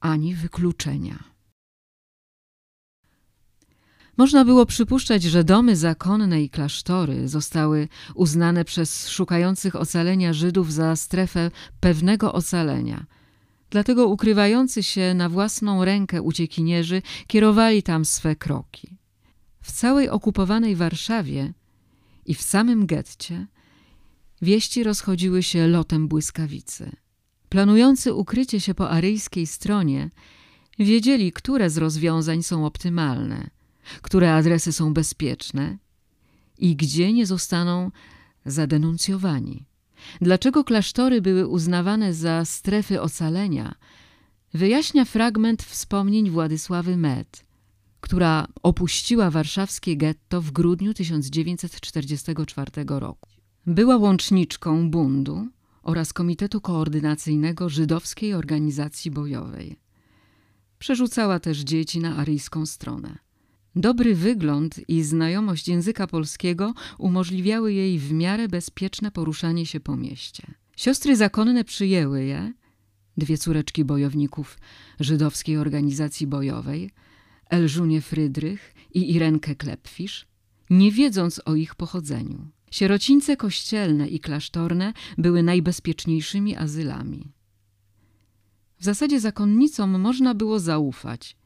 [0.00, 1.24] ani wykluczenia.
[4.16, 10.96] Można było przypuszczać, że domy zakonne i klasztory zostały uznane przez szukających ocalenia Żydów za
[10.96, 11.50] strefę
[11.80, 13.06] pewnego ocalenia.
[13.70, 18.96] Dlatego ukrywający się na własną rękę uciekinierzy kierowali tam swe kroki.
[19.60, 21.52] W całej okupowanej Warszawie
[22.26, 23.46] i w samym getcie
[24.42, 26.90] wieści rozchodziły się lotem błyskawicy.
[27.48, 30.10] Planujący ukrycie się po aryjskiej stronie
[30.78, 33.50] wiedzieli, które z rozwiązań są optymalne,
[34.02, 35.78] które adresy są bezpieczne
[36.58, 37.90] i gdzie nie zostaną
[38.46, 39.66] zadenuncjowani.
[40.20, 43.74] Dlaczego klasztory były uznawane za strefy ocalenia,
[44.54, 47.44] wyjaśnia fragment wspomnień Władysławy Met,
[48.00, 53.37] która opuściła warszawskie getto w grudniu 1944 roku.
[53.68, 55.48] Była łączniczką bundu
[55.82, 59.76] oraz Komitetu Koordynacyjnego Żydowskiej Organizacji Bojowej.
[60.78, 63.18] Przerzucała też dzieci na aryjską stronę.
[63.76, 70.54] Dobry wygląd i znajomość języka polskiego umożliwiały jej w miarę bezpieczne poruszanie się po mieście.
[70.76, 72.52] Siostry zakonne przyjęły je,
[73.16, 74.58] dwie córeczki bojowników
[75.00, 76.90] żydowskiej organizacji bojowej,
[77.50, 80.26] Elżunię Frydrych i Irenkę Klepfisz,
[80.70, 82.57] nie wiedząc o ich pochodzeniu.
[82.70, 87.32] Sierocińce kościelne i klasztorne były najbezpieczniejszymi azylami.
[88.78, 91.36] W zasadzie zakonnicom można było zaufać.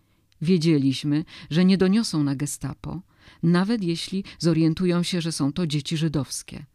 [0.42, 3.02] Wiedzieliśmy, że nie doniosą na gestapo,
[3.42, 6.66] nawet jeśli zorientują się, że są to dzieci żydowskie.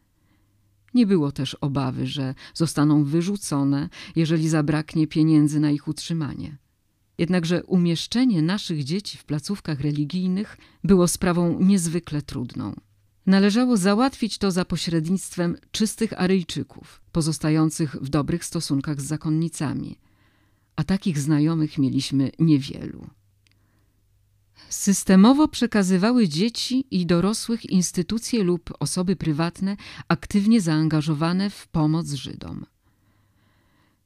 [0.94, 6.58] Nie było też obawy, że zostaną wyrzucone, jeżeli zabraknie pieniędzy na ich utrzymanie.
[7.18, 12.76] Jednakże umieszczenie naszych dzieci w placówkach religijnych było sprawą niezwykle trudną.
[13.28, 19.98] Należało załatwić to za pośrednictwem czystych Aryjczyków, pozostających w dobrych stosunkach z zakonnicami,
[20.76, 23.08] a takich znajomych mieliśmy niewielu.
[24.70, 32.66] Systemowo przekazywały dzieci i dorosłych instytucje lub osoby prywatne aktywnie zaangażowane w pomoc Żydom.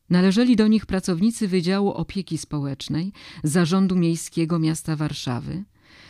[0.10, 3.12] Należeli do nich pracownicy Wydziału Opieki Społecznej
[3.44, 5.64] Zarządu Miejskiego Miasta Warszawy,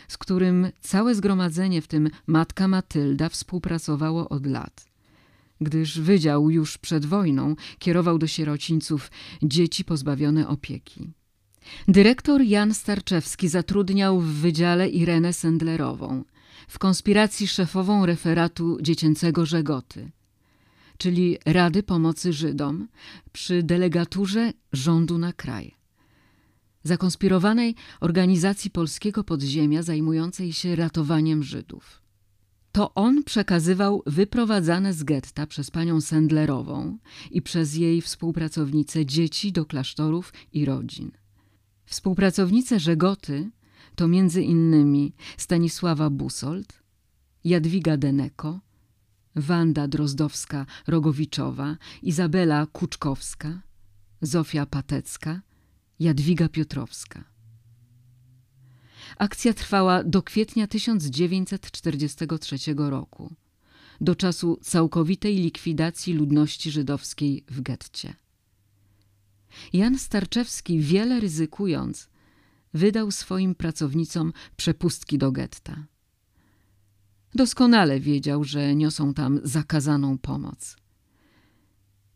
[0.08, 4.86] z którym całe zgromadzenie, w tym matka Matylda, współpracowało od lat.
[5.60, 9.10] Gdyż wydział już przed wojną kierował do sierocińców
[9.42, 11.10] dzieci pozbawione opieki.
[11.88, 16.24] Dyrektor Jan Starczewski zatrudniał w wydziale Irenę Sendlerową,
[16.68, 20.10] w konspiracji szefową referatu dziecięcego Żegoty,
[20.98, 22.88] czyli Rady Pomocy Żydom
[23.32, 25.81] przy delegaturze rządu na kraj
[26.82, 32.02] zakonspirowanej organizacji polskiego podziemia zajmującej się ratowaniem Żydów.
[32.72, 36.98] To on przekazywał wyprowadzane z getta przez panią Sendlerową
[37.30, 41.10] i przez jej współpracownice dzieci do klasztorów i rodzin.
[41.84, 43.50] Współpracownice Żegoty
[43.94, 46.82] to między innymi Stanisława Busold,
[47.44, 48.60] Jadwiga Deneko,
[49.36, 53.62] Wanda Drozdowska-Rogowiczowa, Izabela Kuczkowska,
[54.22, 55.40] Zofia Patecka–
[56.00, 57.24] Jadwiga Piotrowska.
[59.18, 63.34] Akcja trwała do kwietnia 1943 roku,
[64.00, 68.14] do czasu całkowitej likwidacji ludności żydowskiej w getcie.
[69.72, 72.08] Jan Starczewski, wiele ryzykując,
[72.74, 75.86] wydał swoim pracownicom przepustki do getta.
[77.34, 80.76] Doskonale wiedział, że niosą tam zakazaną pomoc.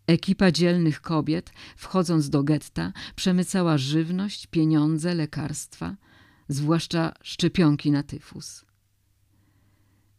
[0.07, 5.97] Ekipa dzielnych kobiet, wchodząc do getta, przemycała żywność, pieniądze, lekarstwa,
[6.49, 8.65] zwłaszcza szczepionki na tyfus.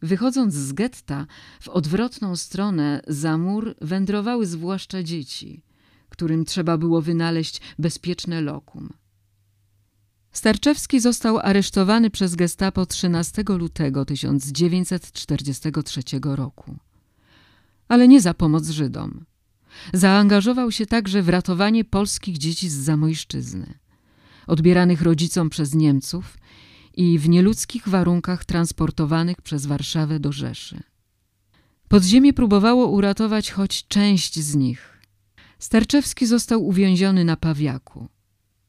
[0.02, 1.26] Wychodząc z getta,
[1.60, 5.62] w odwrotną stronę za mur wędrowały zwłaszcza dzieci,
[6.08, 8.92] którym trzeba było wynaleźć bezpieczne lokum.
[10.32, 16.76] Starczewski został aresztowany przez gestapo 13 lutego 1943 roku.
[17.88, 19.24] Ale nie za pomoc Żydom.
[19.92, 23.78] Zaangażował się także w ratowanie polskich dzieci z Zamojszczyzny,
[24.46, 26.38] odbieranych rodzicom przez Niemców
[26.94, 30.82] i w nieludzkich warunkach transportowanych przez Warszawę do Rzeszy.
[31.88, 34.98] Podziemie próbowało uratować choć część z nich.
[35.58, 38.08] Starczewski został uwięziony na Pawiaku.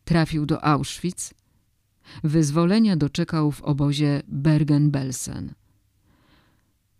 [0.03, 1.33] Trafił do Auschwitz.
[2.23, 5.49] Wyzwolenia doczekał w obozie Bergen-Belsen.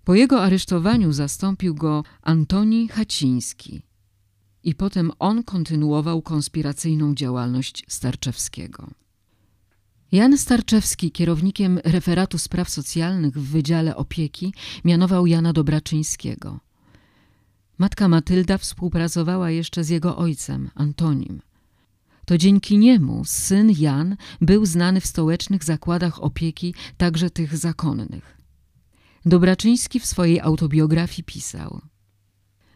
[0.04, 3.89] Po jego aresztowaniu zastąpił go Antoni Haciński
[4.64, 8.88] i potem on kontynuował konspiracyjną działalność Starczewskiego.
[10.12, 14.54] Jan Starczewski, kierownikiem referatu spraw socjalnych w Wydziale Opieki,
[14.86, 16.60] mianował Jana Dobraczyńskiego.
[17.78, 21.42] Matka Matylda współpracowała jeszcze z jego ojcem, Antonim.
[22.26, 28.38] To dzięki niemu syn Jan był znany w stołecznych zakładach opieki, także tych zakonnych.
[29.26, 31.82] Dobraczyński w swojej autobiografii pisał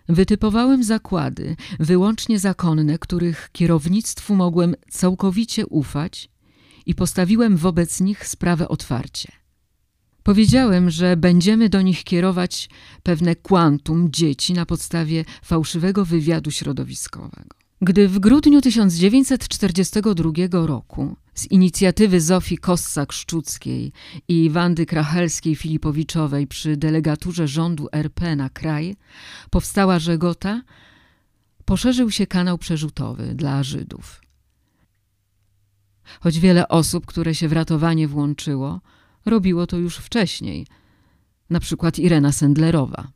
[0.10, 6.30] Wytypowałem zakłady, wyłącznie zakonne, których kierownictwu mogłem całkowicie ufać
[6.86, 9.32] i postawiłem wobec nich sprawę otwarcie.
[10.24, 12.70] Powiedziałem, że będziemy do nich kierować
[13.04, 17.63] pewne kwantum dzieci na podstawie fałszywego wywiadu środowiskowego.
[17.84, 23.92] Gdy w grudniu 1942 roku z inicjatywy Zofii Kossak-Szczuckiej
[24.28, 28.96] i Wandy Krachelskiej-Filipowiczowej przy delegaturze rządu RP na kraj
[29.50, 30.62] powstała Żegota,
[31.66, 34.22] poszerzył się kanał przerzutowy dla Żydów.
[36.20, 38.82] Choć wiele osób, które się w ratowanie włączyło,
[39.26, 40.68] robiło to już wcześniej,
[41.50, 43.08] na przykład Irena Sendlerowa.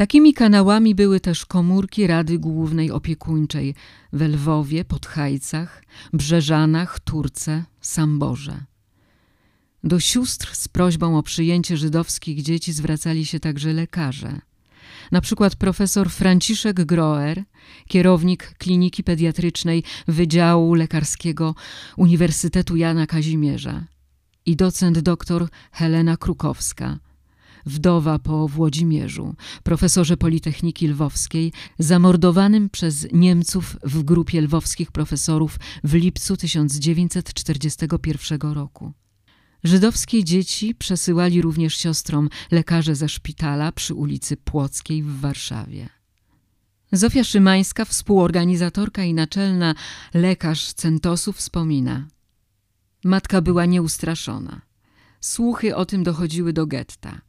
[0.00, 3.74] Takimi kanałami były też komórki Rady Głównej Opiekuńczej
[4.12, 8.64] w Lwowie, Podhajcach, Brzeżanach, Turce, Samborze.
[9.84, 14.40] Do sióstr z prośbą o przyjęcie żydowskich dzieci zwracali się także lekarze.
[15.12, 17.42] Na przykład profesor Franciszek Groer,
[17.88, 21.54] kierownik kliniki pediatrycznej Wydziału Lekarskiego
[21.96, 23.84] Uniwersytetu Jana Kazimierza
[24.46, 26.98] i docent dr Helena Krukowska–
[27.66, 36.36] wdowa po Włodzimierzu, profesorze Politechniki Lwowskiej, zamordowanym przez Niemców w grupie lwowskich profesorów w lipcu
[36.36, 38.92] 1941 roku.
[39.64, 45.88] Żydowskie dzieci przesyłali również siostrom lekarze ze szpitala przy ulicy Płockiej w Warszawie.
[46.92, 49.74] Zofia Szymańska, współorganizatorka i naczelna
[50.14, 52.06] lekarz Centosu wspomina.
[53.04, 54.60] Matka była nieustraszona.
[55.20, 57.20] Słuchy o tym dochodziły do getta.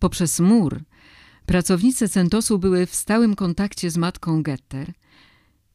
[0.00, 0.80] Poprzez mur
[1.46, 4.92] pracownice Centosu były w stałym kontakcie z matką Getter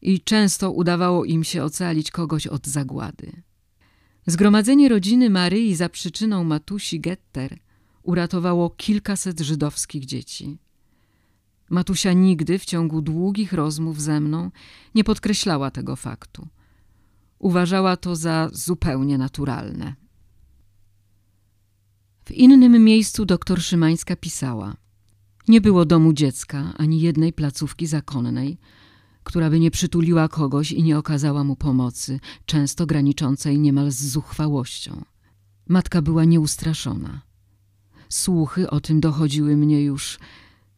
[0.01, 3.41] i często udawało im się ocalić kogoś od zagłady.
[4.27, 7.59] Zgromadzenie rodziny Maryi za przyczyną Matusi Getter
[8.03, 10.57] uratowało kilkaset żydowskich dzieci.
[11.69, 14.51] Matusia nigdy w ciągu długich rozmów ze mną
[14.95, 16.47] nie podkreślała tego faktu.
[17.39, 20.05] Uważała to za zupełnie naturalne.
[22.25, 24.75] W innym miejscu doktor Szymańska pisała
[25.47, 28.57] Nie było domu dziecka, ani jednej placówki zakonnej,
[29.23, 35.05] która by nie przytuliła kogoś i nie okazała mu pomocy, często graniczącej niemal z zuchwałością.
[35.67, 37.21] Matka była nieustraszona.
[38.09, 40.19] Słuchy o tym dochodziły mnie już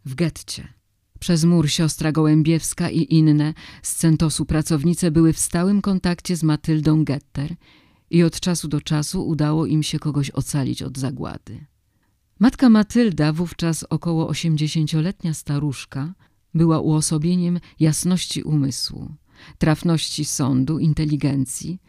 [0.05, 0.73] w getcie.
[1.19, 7.03] Przez mur siostra Gołębiewska i inne z Centosu pracownice były w stałym kontakcie z Matyldą
[7.03, 7.55] Getter
[8.09, 11.65] i od czasu do czasu udało im się kogoś ocalić od zagłady.
[12.39, 16.13] Matka Matylda, wówczas około osiemdziesięcioletnia staruszka,
[16.53, 19.15] była uosobieniem jasności umysłu,
[19.57, 21.81] trafności sądu, inteligencji,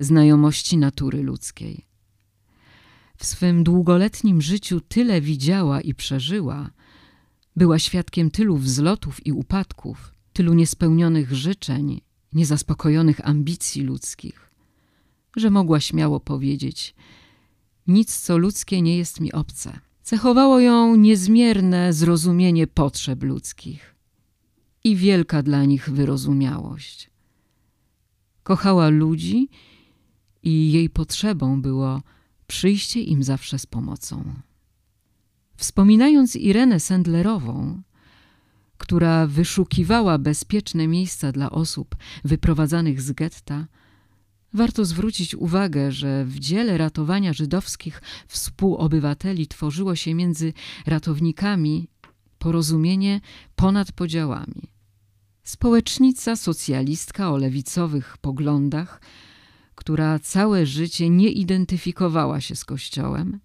[0.00, 1.86] znajomości natury ludzkiej.
[3.16, 6.70] W swym długoletnim życiu tyle widziała i przeżyła,
[7.56, 12.00] była świadkiem tylu wzlotów i upadków, tylu niespełnionych życzeń,
[12.32, 14.43] niezaspokojonych ambicji ludzkich,
[15.36, 16.94] że mogła śmiało powiedzieć:
[17.86, 19.78] Nic, co ludzkie, nie jest mi obce.
[20.02, 23.94] Cechowało ją niezmierne zrozumienie potrzeb ludzkich
[24.84, 27.10] i wielka dla nich wyrozumiałość.
[28.42, 29.48] Kochała ludzi
[30.42, 32.02] i jej potrzebą było
[32.46, 34.34] przyjście im zawsze z pomocą.
[35.56, 37.82] Wspominając Irenę Sendlerową,
[38.78, 43.66] która wyszukiwała bezpieczne miejsca dla osób wyprowadzanych z getta,
[44.54, 50.52] Warto zwrócić uwagę, że w dziele ratowania żydowskich współobywateli tworzyło się między
[50.86, 51.88] ratownikami
[52.38, 53.20] porozumienie
[53.56, 54.70] ponad podziałami.
[55.42, 59.00] Społecznica socjalistka o lewicowych poglądach,
[59.74, 63.40] która całe życie nie identyfikowała się z Kościołem,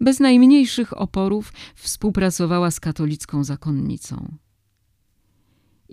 [0.00, 4.36] bez najmniejszych oporów współpracowała z katolicką zakonnicą.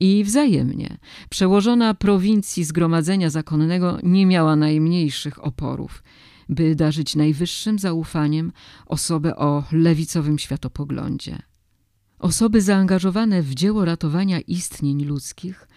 [0.01, 0.97] I wzajemnie
[1.29, 6.03] przełożona prowincji Zgromadzenia Zakonnego nie miała najmniejszych oporów,
[6.49, 8.51] by darzyć najwyższym zaufaniem
[8.85, 11.41] osobę o lewicowym światopoglądzie.
[12.19, 15.67] Osoby zaangażowane w dzieło ratowania istnień ludzkich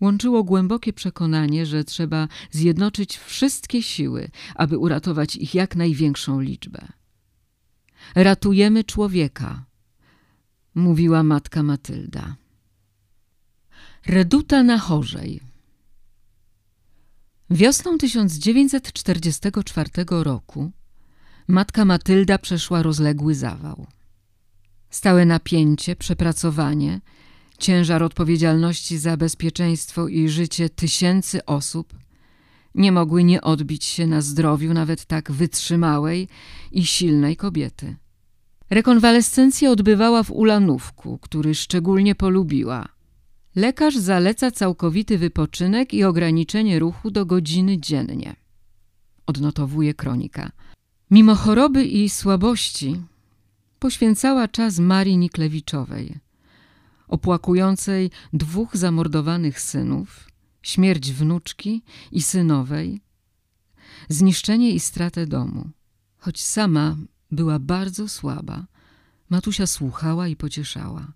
[0.00, 6.88] łączyło głębokie przekonanie, że trzeba zjednoczyć wszystkie siły, aby uratować ich jak największą liczbę.
[8.14, 9.64] Ratujemy człowieka,
[10.74, 12.36] mówiła matka Matylda.
[14.08, 15.40] Reduta na Chorzej
[17.50, 20.70] Wiosną 1944 roku
[21.48, 23.86] matka Matylda przeszła rozległy zawał.
[24.90, 27.00] Stałe napięcie, przepracowanie,
[27.58, 31.94] ciężar odpowiedzialności za bezpieczeństwo i życie tysięcy osób
[32.74, 36.28] nie mogły nie odbić się na zdrowiu nawet tak wytrzymałej
[36.72, 37.96] i silnej kobiety.
[38.70, 42.97] Rekonwalescencję odbywała w Ulanówku, który szczególnie polubiła.
[43.58, 48.36] Lekarz zaleca całkowity wypoczynek i ograniczenie ruchu do godziny dziennie.
[49.26, 50.52] Odnotowuje kronika.
[51.10, 53.02] Mimo choroby i słabości
[53.78, 56.18] poświęcała czas Marii Niklewiczowej,
[57.08, 60.30] opłakującej dwóch zamordowanych synów,
[60.62, 61.82] śmierć wnuczki
[62.12, 63.00] i synowej,
[64.08, 65.70] zniszczenie i stratę domu.
[66.18, 66.96] Choć sama
[67.30, 68.66] była bardzo słaba,
[69.30, 71.12] Matusia słuchała i pocieszała,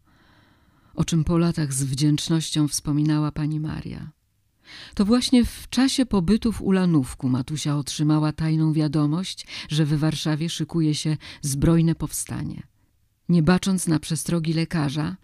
[0.95, 4.11] o czym po latach z wdzięcznością wspominała pani Maria.
[4.95, 10.95] To właśnie w czasie pobytu w Ulanówku Matusia otrzymała tajną wiadomość, że w Warszawie szykuje
[10.95, 12.63] się zbrojne powstanie.
[13.29, 15.17] Nie bacząc na przestrogi lekarza,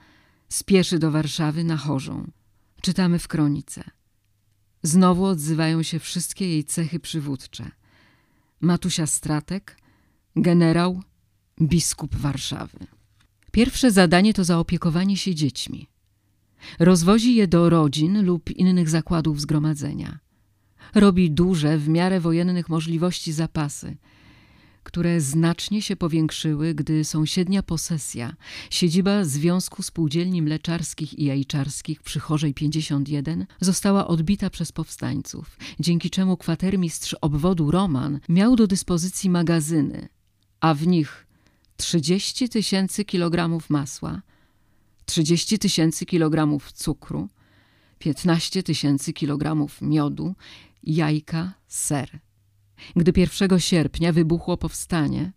[0.48, 2.30] spieszy do Warszawy na chorzą.
[2.82, 3.84] Czytamy w kronice.
[4.82, 7.70] Znowu odzywają się wszystkie jej cechy przywódcze.
[8.60, 9.76] Matusia Stratek,
[10.36, 11.02] generał,
[11.60, 12.97] biskup Warszawy.
[13.59, 15.88] Pierwsze zadanie to zaopiekowanie się dziećmi.
[16.78, 20.18] Rozwozi je do rodzin lub innych zakładów zgromadzenia.
[20.94, 23.96] Robi duże, w miarę wojennych możliwości zapasy,
[24.82, 28.36] które znacznie się powiększyły, gdy sąsiednia posesja,
[28.70, 36.36] siedziba Związku Spółdzielni Mleczarskich i Jajczarskich przy Chorzej 51 została odbita przez powstańców, dzięki czemu
[36.36, 40.09] kwatermistrz obwodu Roman miał do dyspozycji magazyny,
[40.61, 41.27] a w nich
[41.78, 44.22] 30 tysięcy kilogramów masła,
[45.06, 47.28] 30 tysięcy kilogramów cukru,
[47.98, 50.34] 15 tysięcy kilogramów miodu,
[50.82, 52.18] jajka, ser.
[52.96, 55.32] Gdy 1 sierpnia wybuchło powstanie,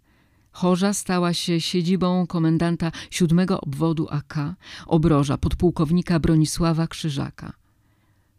[0.52, 4.56] Chorza stała się siedzibą komendanta siódmego obwodu AK,
[4.88, 7.54] obroża podpułkownika Bronisława Krzyżaka,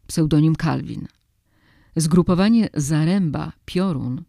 [0.07, 1.09] pseudonim Kalwin.
[1.97, 4.23] Zgrupowanie Zaręba Piorun,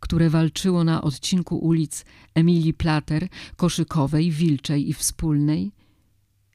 [0.00, 5.72] które walczyło na odcinku ulic Emilii Plater, Koszykowej, Wilczej i Wspólnej,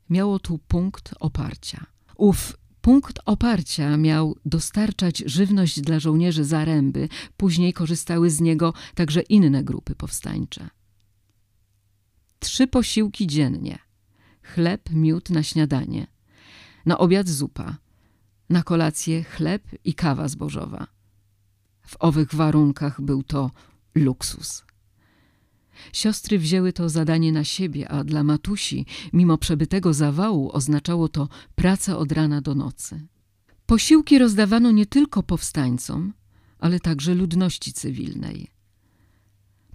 [0.09, 1.85] miało tu punkt oparcia.
[2.17, 9.63] Ów punkt oparcia miał dostarczać żywność dla żołnierzy Zaręby, później korzystały z niego także inne
[9.63, 10.69] grupy powstańcze.
[12.39, 13.79] Trzy posiłki dziennie.
[14.41, 16.07] Chleb, miód na śniadanie.
[16.85, 17.77] Na obiad zupa.
[18.49, 20.87] Na kolację chleb i kawa zbożowa.
[21.93, 23.51] W owych warunkach był to
[23.95, 24.63] luksus.
[25.93, 31.97] Siostry wzięły to zadanie na siebie, a dla Matusi, mimo przebytego zawału, oznaczało to pracę
[31.97, 33.07] od rana do nocy.
[33.65, 36.13] Posiłki rozdawano nie tylko powstańcom,
[36.59, 38.47] ale także ludności cywilnej.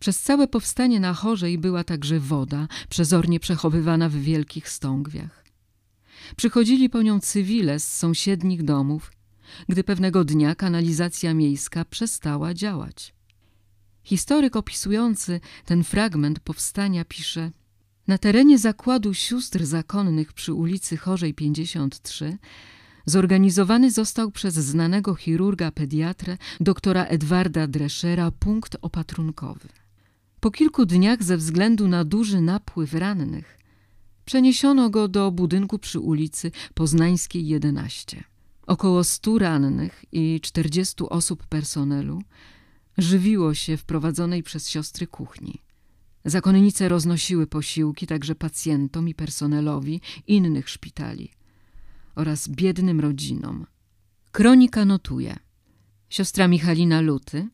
[0.00, 5.44] Przez całe powstanie na Chorzej była także woda, przezornie przechowywana w wielkich stągwiach.
[6.36, 9.10] Przychodzili po nią cywile z sąsiednich domów,
[9.68, 13.14] gdy pewnego dnia kanalizacja miejska przestała działać.
[14.03, 17.51] Historyk opisujący ten fragment powstania pisze
[18.07, 22.38] Na terenie zakładu sióstr zakonnych przy ulicy Chorzej 53
[23.07, 29.68] zorganizowany został przez znanego chirurga pediatrę doktora Edwarda Dreschera punkt opatrunkowy.
[30.40, 33.59] Po kilku dniach ze względu na duży napływ rannych
[34.24, 38.24] przeniesiono go do budynku przy ulicy Poznańskiej 11.
[38.68, 42.22] Około stu rannych i 40 osób personelu
[42.98, 45.62] żywiło się w prowadzonej przez siostry kuchni.
[46.24, 51.32] Zakonnice roznosiły posiłki także pacjentom i personelowi innych szpitali
[52.14, 53.66] oraz biednym rodzinom.
[54.32, 55.36] Kronika notuje.
[56.10, 57.48] Siostra Michalina Luty,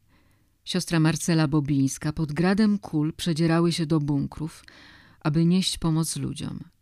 [0.64, 4.64] siostra Marcela Bobińska pod gradem kul przedzierały się do bunkrów,
[5.20, 6.73] aby nieść pomoc ludziom.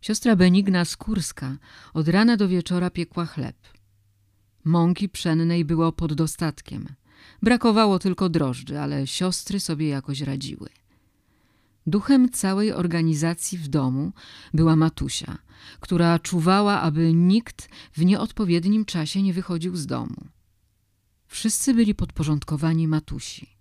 [0.00, 1.56] Siostra Benigna Skórska
[1.94, 3.56] od rana do wieczora piekła chleb.
[4.64, 6.88] Mąki pszennej było pod dostatkiem.
[7.42, 10.68] Brakowało tylko drożdży, ale siostry sobie jakoś radziły.
[11.86, 14.12] Duchem całej organizacji w domu
[14.54, 15.38] była Matusia,
[15.80, 20.26] która czuwała, aby nikt w nieodpowiednim czasie nie wychodził z domu.
[21.26, 23.57] Wszyscy byli podporządkowani Matusi.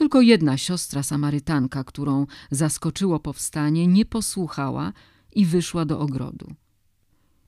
[0.00, 4.92] Tylko jedna siostra Samarytanka, którą zaskoczyło powstanie, nie posłuchała
[5.32, 6.54] i wyszła do ogrodu.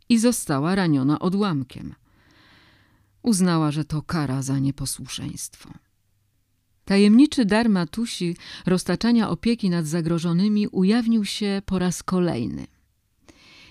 [0.09, 1.95] I została raniona odłamkiem.
[3.23, 5.71] Uznała, że to kara za nieposłuszeństwo.
[6.85, 8.37] Tajemniczy dar Matusi
[8.67, 12.67] roztaczania opieki nad zagrożonymi ujawnił się po raz kolejny.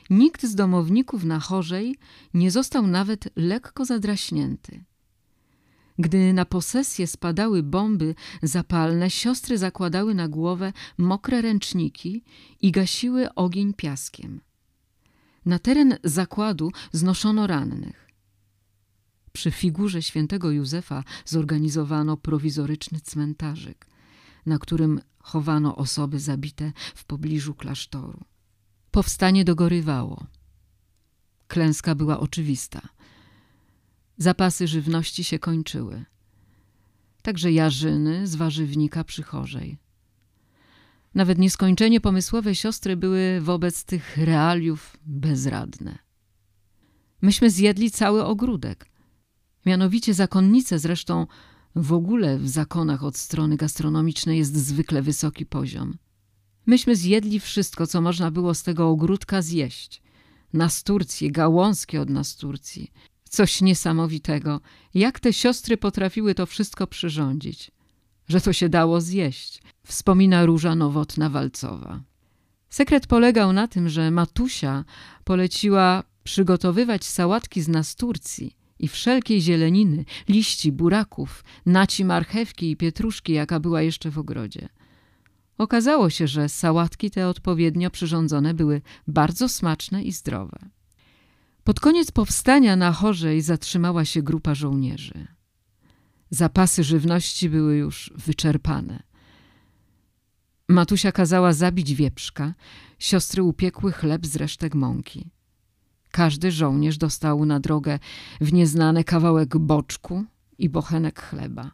[0.10, 1.96] Nikt z domowników na chorzej
[2.34, 4.84] nie został nawet lekko zadraśnięty.
[6.02, 12.24] Gdy na posesję spadały bomby zapalne, siostry zakładały na głowę mokre ręczniki
[12.62, 14.42] i gasiły ogień piaskiem.
[15.46, 18.08] Na teren zakładu znoszono rannych.
[19.34, 23.88] Przy figurze świętego Józefa zorganizowano prowizoryczny cmentarzyk,
[24.46, 28.24] na którym chowano osoby zabite w pobliżu klasztoru.
[28.92, 30.26] Powstanie dogorywało.
[31.48, 32.82] Klęska była oczywista.
[34.22, 36.06] Zapasy żywności się kończyły.
[37.22, 39.78] Także jarzyny z warzywnika przychorzej.
[41.14, 45.98] Nawet nieskończenie pomysłowe siostry były wobec tych realiów bezradne.
[47.22, 48.90] Myśmy zjedli cały ogródek.
[49.66, 51.28] Mianowicie zakonnice zresztą
[51.76, 55.98] w ogóle w zakonach od strony gastronomicznej jest zwykle wysoki poziom.
[56.66, 60.02] Myśmy zjedli wszystko, co można było z tego ogródka zjeść.
[60.54, 62.92] Nasturcje, gałązki od nasturcji.
[63.32, 64.62] Coś niesamowitego.
[64.94, 67.72] Jak te siostry potrafiły to wszystko przyrządzić.
[68.28, 72.00] Że to się dało zjeść, wspomina Róża Nowotna-Walcowa.
[72.70, 74.86] Sekret polegał na tym, że Matusia
[75.24, 83.60] poleciła przygotowywać sałatki z nasturcji i wszelkiej zieleniny, liści, buraków, naci marchewki i pietruszki, jaka
[83.60, 84.70] była jeszcze w ogrodzie.
[85.58, 90.60] Okazało się, że sałatki te odpowiednio przyrządzone były bardzo smaczne i zdrowe.
[91.64, 95.28] Pod koniec powstania na Chorzej zatrzymała się grupa żołnierzy.
[96.30, 99.04] Zapasy żywności były już wyczerpane.
[100.70, 102.54] Matusia kazała zabić wieprzka,
[103.00, 105.30] siostry upiekły chleb z resztek mąki.
[106.12, 108.00] Każdy żołnierz dostał na drogę
[108.42, 110.26] w nieznane kawałek boczku
[110.58, 111.72] i bochenek chleba.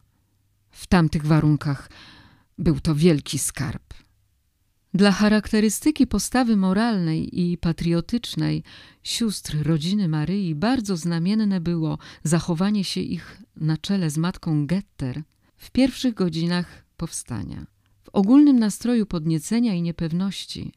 [0.70, 1.90] W tamtych warunkach
[2.58, 3.94] był to wielki skarb.
[4.94, 8.62] Dla charakterystyki postawy moralnej i patriotycznej
[9.02, 15.22] sióstr rodziny Maryi bardzo znamienne było zachowanie się ich na czele z matką Getter
[15.56, 17.66] w pierwszych godzinach powstania.
[18.02, 20.72] W ogólnym nastroju podniecenia i niepewności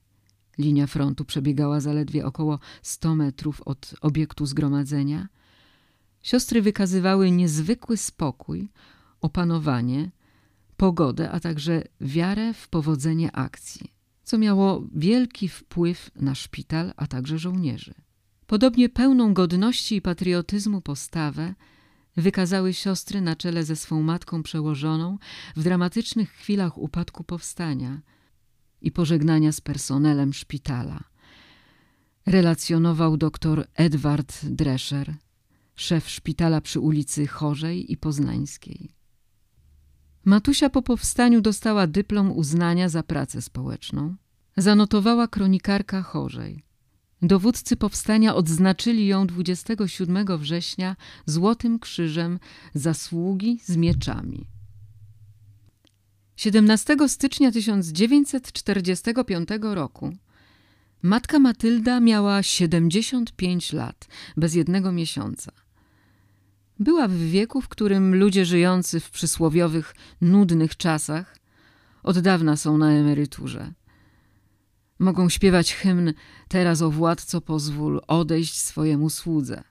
[0.58, 5.28] linia frontu przebiegała zaledwie około 100 metrów od obiektu zgromadzenia.
[6.22, 8.70] Siostry wykazywały niezwykły spokój,
[9.22, 10.12] opanowanie,
[10.78, 13.91] pogodę, a także wiarę w powodzenie akcji
[14.24, 17.94] co miało wielki wpływ na szpital, a także żołnierzy.
[18.48, 21.54] Podobnie pełną godności i patriotyzmu postawę
[22.18, 25.18] wykazały siostry na czele ze swą matką przełożoną
[25.56, 28.02] w dramatycznych chwilach upadku powstania
[28.82, 31.04] i pożegnania z personelem szpitala.
[32.26, 35.16] Relacjonował dr Edward Drescher,
[35.76, 39.01] szef szpitala przy ulicy Chorzej i Poznańskiej.
[40.26, 44.16] Matusia po powstaniu dostała dyplom uznania za pracę społeczną.
[44.58, 46.64] Zanotowała kronikarka Chorzej.
[47.22, 50.96] Dowódcy powstania odznaczyli ją 27 września
[51.26, 52.40] Złotym Krzyżem
[52.74, 54.48] Zasługi z mieczami.
[56.36, 60.14] 17 stycznia 1945 roku
[61.02, 64.08] matka Matylda miała 75 lat,
[64.38, 65.52] bez jednego miesiąca.
[66.80, 71.38] Była w wieku, w którym ludzie żyjący w przysłowiowych, nudnych czasach
[72.04, 73.74] od dawna są na emeryturze.
[75.00, 76.14] Mogą śpiewać hymn
[76.48, 79.64] Teraz o władco pozwól odejść swojemu słudze.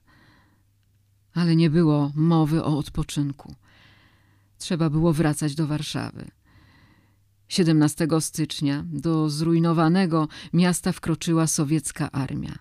[1.34, 3.54] Ale nie było mowy o odpoczynku.
[4.58, 6.30] Trzeba było wracać do Warszawy.
[7.48, 12.58] 17 stycznia do zrujnowanego miasta wkroczyła sowiecka armia.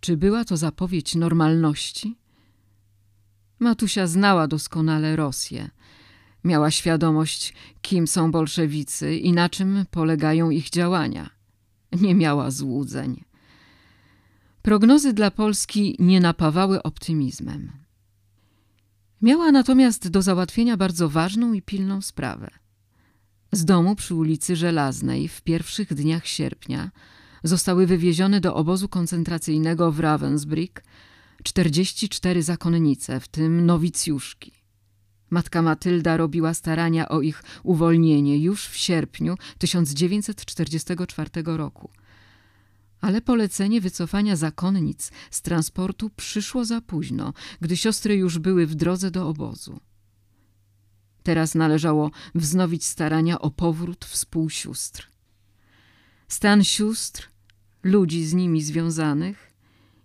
[0.00, 2.16] Czy była to zapowiedź normalności?
[3.64, 5.70] Matusia znała doskonale Rosję.
[6.44, 11.30] Miała świadomość, kim są bolszewicy i na czym polegają ich działania.
[11.92, 13.24] Nie miała złudzeń.
[14.62, 17.72] Prognozy dla Polski nie napawały optymizmem.
[19.22, 22.50] Miała natomiast do załatwienia bardzo ważną i pilną sprawę.
[23.52, 26.90] Z domu przy ulicy Żelaznej w pierwszych dniach sierpnia
[27.42, 30.80] zostały wywiezione do obozu koncentracyjnego w Ravensbrück
[31.42, 34.52] 44 zakonnice, w tym nowicjuszki.
[35.30, 41.90] Matka Matylda robiła starania o ich uwolnienie już w sierpniu 1944 roku.
[43.00, 49.10] Ale polecenie wycofania zakonnic z transportu przyszło za późno, gdy siostry już były w drodze
[49.10, 49.80] do obozu.
[51.22, 55.08] Teraz należało wznowić starania o powrót współsióstr.
[56.28, 57.30] Stan sióstr,
[57.82, 59.53] ludzi z nimi związanych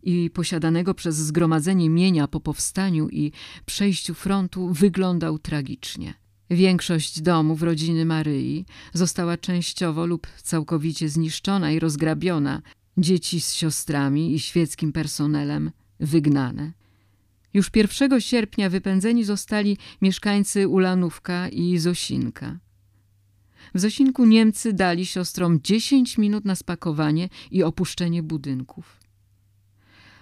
[0.04, 3.32] i posiadanego przez zgromadzenie mienia po powstaniu i
[3.66, 6.14] przejściu frontu wyglądał tragicznie.
[6.50, 12.62] Większość domów rodziny Maryi została częściowo lub całkowicie zniszczona i rozgrabiona,
[12.98, 16.72] dzieci z siostrami i świeckim personelem wygnane.
[17.54, 22.60] Już 1 sierpnia wypędzeni zostali mieszkańcy Ulanówka i Zosinka.
[23.76, 28.99] W Zosinku Niemcy dali siostrom 10 minut na spakowanie i opuszczenie budynków.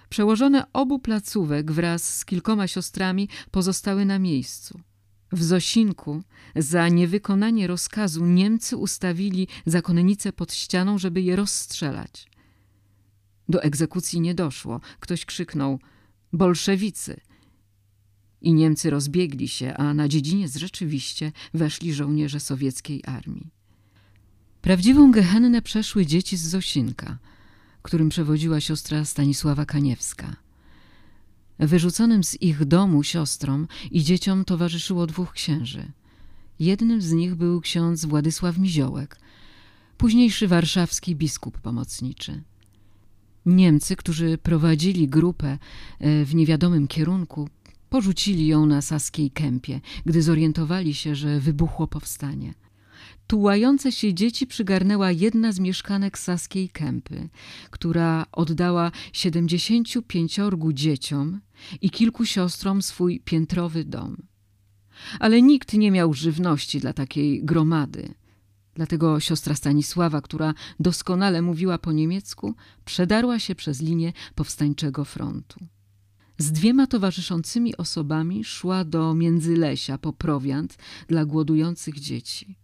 [0.08, 4.80] Przełożone obu placówek wraz z kilkoma siostrami pozostały na miejscu.
[5.32, 6.22] W Zosinku
[6.56, 12.28] za niewykonanie rozkazu Niemcy ustawili zakonnice pod ścianą, żeby je rozstrzelać.
[13.48, 14.80] Do egzekucji nie doszło.
[15.00, 15.78] Ktoś krzyknął
[16.32, 17.20] bolszewicy.
[18.40, 23.50] I Niemcy rozbiegli się, a na dziedziniec rzeczywiście weszli żołnierze sowieckiej armii.
[24.60, 27.18] Prawdziwą gehennę przeszły dzieci z Zosinka,
[27.88, 30.36] którym przewodziła siostra Stanisława Kaniewska.
[31.58, 35.92] Wyrzuconym z ich domu siostrom i dzieciom towarzyszyło dwóch księży.
[36.60, 39.20] Jednym z nich był ksiądz Władysław Miziołek,
[39.96, 42.42] późniejszy warszawski biskup pomocniczy.
[43.46, 45.58] Niemcy, którzy prowadzili grupę
[45.98, 47.48] e, w niewiadomym kierunku,
[47.90, 52.54] porzucili ją na Saskiej Kępie, gdy zorientowali się, że wybuchło powstanie.
[53.26, 57.28] Tułające się dzieci przygarnęła jedna z mieszkanek Saskiej Kępy,
[57.70, 60.40] która oddała 75
[60.72, 61.40] dzieciom
[61.80, 64.16] i kilku siostrom swój piętrowy dom.
[65.20, 68.14] Ale nikt nie miał żywności dla takiej gromady.
[68.74, 72.54] Dlatego siostra Stanisława, która doskonale mówiła po niemiecku,
[72.84, 75.66] przedarła się przez linię powstańczego frontu.
[76.38, 80.76] Z dwiema towarzyszącymi osobami szła do Międzylesia po prowiant
[81.08, 82.56] dla głodujących dzieci.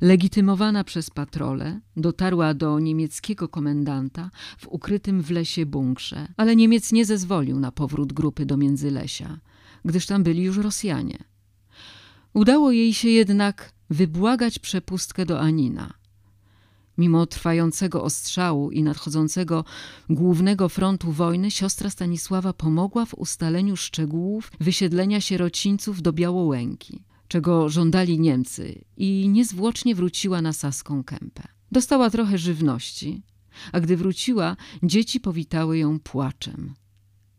[0.00, 7.04] Legitymowana przez patrole, dotarła do niemieckiego komendanta w ukrytym w lesie bunkrze, ale Niemiec nie
[7.04, 9.38] zezwolił na powrót grupy do Międzylesia,
[9.84, 11.18] gdyż tam byli już Rosjanie.
[12.34, 15.94] Udało jej się jednak wybłagać przepustkę do Anina.
[16.98, 19.64] Mimo trwającego ostrzału i nadchodzącego
[20.10, 28.20] głównego frontu wojny, siostra Stanisława pomogła w ustaleniu szczegółów wysiedlenia sierocińców do Białołęki, czego żądali
[28.20, 31.42] Niemcy i niezwłocznie wróciła na Saską Kępę.
[31.72, 33.22] Dostała trochę żywności,
[33.72, 36.74] a gdy wróciła, dzieci powitały ją płaczem.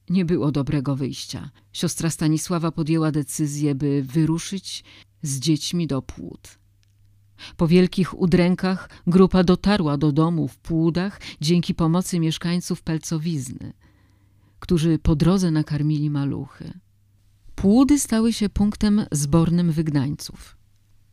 [0.10, 1.50] Nie było dobrego wyjścia.
[1.74, 4.84] Siostra Stanisława podjęła decyzję, by wyruszyć
[5.22, 6.58] z dziećmi do płód.
[7.58, 13.74] Po wielkich udrękach grupa dotarła do domu w Płudach dzięki pomocy mieszkańców Pelcowizny,
[14.60, 16.80] którzy po drodze nakarmili maluchy.
[17.56, 20.58] Płudy stały się punktem zbornym wygnańców.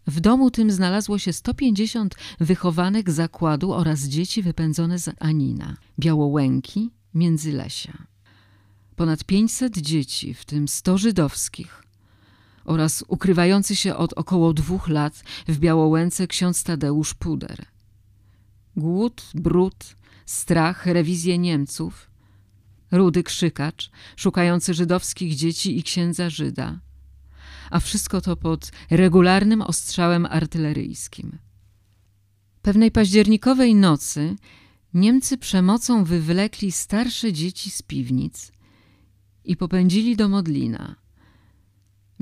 [0.07, 8.07] W domu tym znalazło się 150 wychowanek zakładu oraz dzieci wypędzone z Anina, Białołęki, Międzylesia.
[8.97, 11.85] Ponad 500 dzieci, w tym 100 żydowskich,
[12.65, 17.67] oraz ukrywający się od około dwóch lat w Białołęce ksiądz Tadeusz Puder.
[18.77, 22.11] Głód, brud, strach, rewizje Niemców,
[22.93, 26.81] rudy krzykacz, szukający żydowskich dzieci i księdza Żyda,
[27.71, 31.39] a wszystko to pod regularnym ostrzałem artyleryjskim.
[32.63, 34.37] Pewnej październikowej nocy
[34.95, 38.53] Niemcy przemocą wywlekli starsze dzieci z piwnic
[39.45, 40.95] i popędzili do Modlina–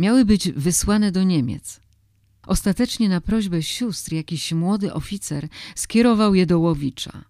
[0.00, 1.80] miały być wysłane do Niemiec.
[2.46, 7.24] Ostatecznie na prośbę sióstr jakiś młody oficer skierował je do Łowicza.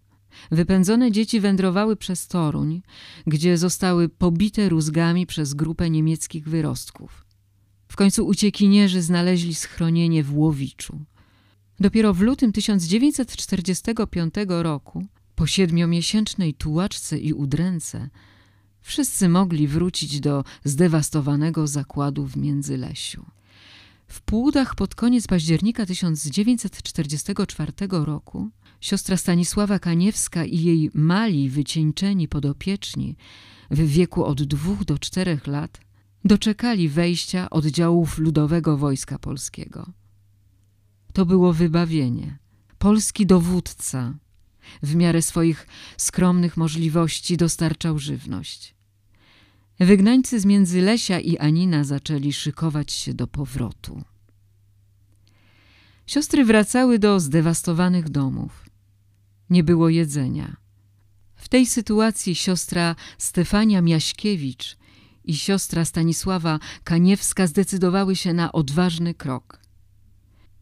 [0.51, 2.82] Wypędzone dzieci wędrowały przez Toruń,
[3.26, 7.26] gdzie zostały pobite rózgami przez grupę niemieckich wyrostków.
[7.88, 11.01] W końcu uciekinierzy znaleźli schronienie w Łowiczu.
[11.80, 18.11] Dopiero w lutym 1945 roku, po siedmiomiesięcznej tułaczce i udręce,
[18.82, 23.26] Wszyscy mogli wrócić do zdewastowanego zakładu w Międzylesiu.
[24.07, 28.51] W Płudach pod koniec października 1944 roku
[28.81, 33.16] Siostra Stanisława Kaniewska i jej mali, wycieńczeni podopieczni
[33.70, 35.81] w wieku od dwóch do czterech lat
[36.24, 39.93] doczekali wejścia oddziałów Ludowego Wojska Polskiego.
[41.12, 42.39] To było wybawienie.
[42.78, 44.14] Polski dowódca
[44.83, 45.66] w miarę swoich
[45.97, 48.74] skromnych możliwości dostarczał żywność.
[49.81, 54.03] Wygnańcy z Międzylesia i Anina zaczęli szykować się do powrotu.
[56.07, 58.69] Siostry wracały do zdewastowanych domów.
[59.51, 60.57] Nie było jedzenia.
[61.34, 64.76] W tej sytuacji siostra Stefania Miaśkiewicz
[65.24, 69.61] i siostra Stanisława Kaniewska zdecydowały się na odważny krok.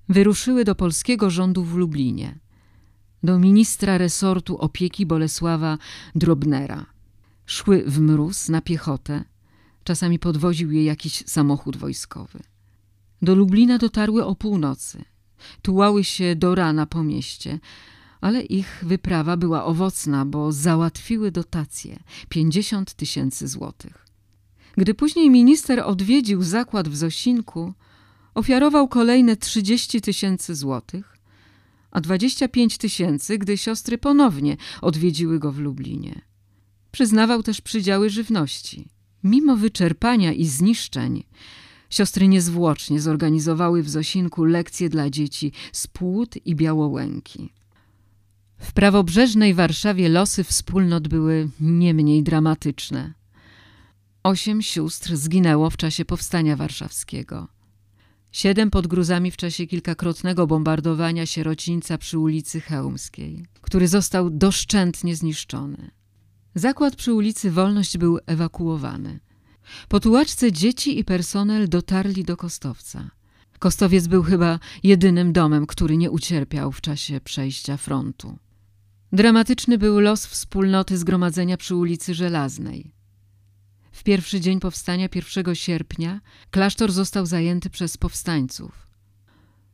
[0.09, 2.39] Wyruszyły do polskiego rządu w Lublinie,
[3.23, 5.79] do ministra resortu opieki Bolesława
[6.15, 6.87] Drobnera.
[7.47, 9.25] Szły w mróz na piechotę,
[9.85, 12.39] czasami podwoził je jakiś samochód wojskowy.
[13.23, 15.05] Do Lublina dotarły o północy.
[15.63, 17.59] Tułały się do rana po mieście,
[18.21, 21.99] ale ich wyprawa była owocna, bo załatwiły dotacje
[22.29, 24.07] 50 tysięcy złotych.
[24.77, 27.73] Gdy później minister odwiedził zakład w Zosinku,
[28.35, 31.19] ofiarował kolejne 30 tysięcy złotych,
[31.91, 36.21] a 25 tysięcy, gdy siostry ponownie odwiedziły go w Lublinie.
[36.91, 38.89] Przyznawał też przydziały żywności.
[39.25, 41.25] Mimo wyczerpania i zniszczeń,
[41.91, 47.53] siostry niezwłocznie zorganizowały w Zosinku lekcje dla dzieci z Płód i Białołęki.
[48.59, 53.15] W prawobrzeżnej Warszawie losy wspólnot były nie mniej dramatyczne.
[54.23, 57.49] Osiem sióstr zginęło w czasie powstania warszawskiego.
[58.33, 65.91] Siedem pod gruzami w czasie kilkakrotnego bombardowania sierocińca przy ulicy Chełmskiej, który został doszczętnie zniszczony.
[66.55, 69.21] Zakład przy ulicy Wolność był ewakuowany.
[69.89, 73.11] Po tułaczce dzieci i personel dotarli do Kostowca.
[73.59, 78.39] Kostowiec był chyba jedynym domem, który nie ucierpiał w czasie przejścia frontu.
[79.13, 82.93] Dramatyczny był los wspólnoty zgromadzenia przy ulicy Żelaznej.
[83.93, 88.89] W pierwszy dzień powstania, 1 sierpnia, klasztor został zajęty przez powstańców.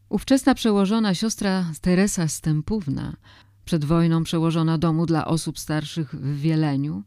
[0.08, 3.16] Ówczesna przełożona siostra Teresa Stępówna,
[3.64, 7.02] przed wojną przełożona domu dla osób starszych w Wieleniu,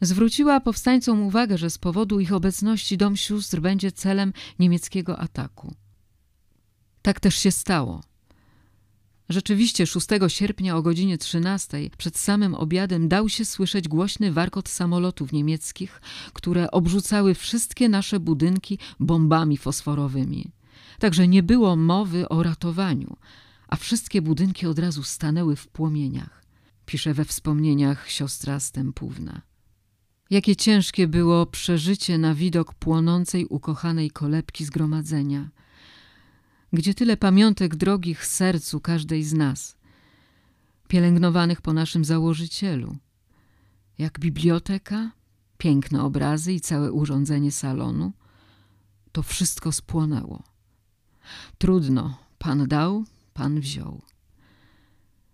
[0.00, 5.74] zwróciła powstańcom uwagę, że z powodu ich obecności dom sióstr będzie celem niemieckiego ataku.
[7.02, 8.02] Tak też się stało.
[9.28, 15.32] Rzeczywiście 6 sierpnia o godzinie 13 przed samym obiadem dał się słyszeć głośny warkot samolotów
[15.32, 16.00] niemieckich,
[16.32, 20.52] które obrzucały wszystkie nasze budynki bombami fosforowymi.
[20.98, 23.16] Także nie było mowy o ratowaniu,
[23.68, 26.44] a wszystkie budynki od razu stanęły w płomieniach,
[26.86, 29.42] pisze we wspomnieniach siostra Stępówna.
[30.30, 35.48] Jakie ciężkie było przeżycie na widok płonącej ukochanej kolebki zgromadzenia–
[36.74, 39.76] gdzie tyle pamiątek drogich sercu każdej z nas,
[40.88, 42.96] pielęgnowanych po naszym założycielu,
[43.98, 45.10] jak biblioteka,
[45.58, 48.12] piękne obrazy i całe urządzenie salonu,
[49.12, 50.42] to wszystko spłonęło.
[51.58, 53.04] Trudno, pan dał,
[53.34, 54.02] pan wziął.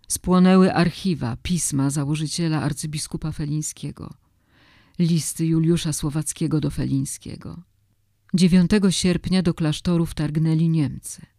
[0.07, 4.13] Spłonęły archiwa, pisma założyciela arcybiskupa Felińskiego,
[4.99, 7.61] listy Juliusza Słowackiego do Felińskiego.
[8.33, 11.30] 9 sierpnia do klasztoru wtargnęli Niemcy.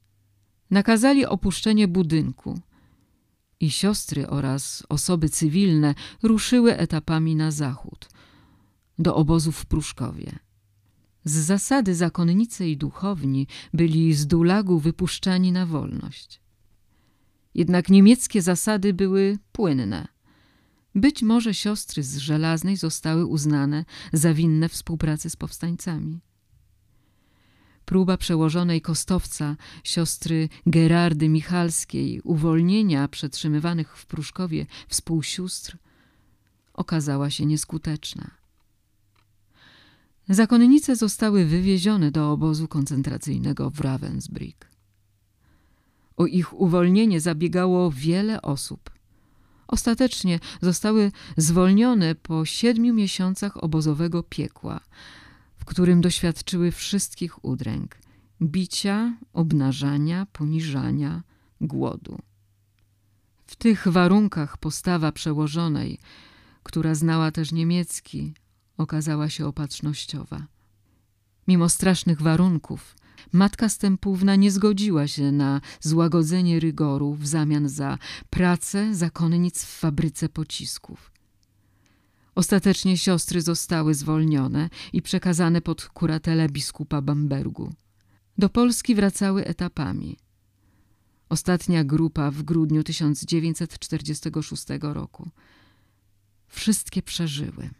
[0.72, 2.60] Nakazali opuszczenie budynku
[3.60, 8.08] i siostry oraz osoby cywilne ruszyły etapami na zachód,
[8.98, 10.38] do obozów w Pruszkowie.
[11.24, 16.40] Z zasady zakonnice i duchowni byli z Dulagu wypuszczani na wolność.
[17.54, 20.08] Jednak niemieckie zasady były płynne.
[20.94, 26.20] Być może siostry z Żelaznej zostały uznane za winne współpracy z powstańcami.
[27.92, 35.76] Próba przełożonej Kostowca, siostry Gerardy Michalskiej, uwolnienia przetrzymywanych w Pruszkowie współsióstr
[36.74, 38.30] okazała się nieskuteczna.
[40.28, 44.66] Zakonnice zostały wywiezione do obozu koncentracyjnego w Ravensbrück.
[46.16, 48.90] O ich uwolnienie zabiegało wiele osób.
[49.68, 54.80] Ostatecznie zostały zwolnione po siedmiu miesiącach obozowego piekła–
[55.62, 57.98] w którym doświadczyły wszystkich udręk
[58.42, 61.22] bicia, obnażania, poniżania,
[61.60, 62.18] głodu.
[63.46, 65.98] W tych warunkach postawa przełożonej,
[66.62, 68.34] która znała też niemiecki,
[68.76, 70.46] okazała się opatrznościowa.
[71.48, 72.96] Mimo strasznych warunków,
[73.32, 77.98] matka Stępówna nie zgodziła się na złagodzenie rygoru w zamian za
[78.30, 81.11] pracę zakonnic w fabryce pocisków.
[82.34, 87.72] Ostatecznie siostry zostały zwolnione i przekazane pod kuratelę biskupa Bambergu.
[88.38, 90.16] Do Polski wracały etapami.
[91.28, 95.30] Ostatnia grupa w grudniu 1946 roku.
[96.48, 97.70] Wszystkie przeżyły.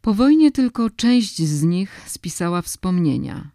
[0.00, 3.50] Po wojnie tylko część z nich spisała wspomnienia.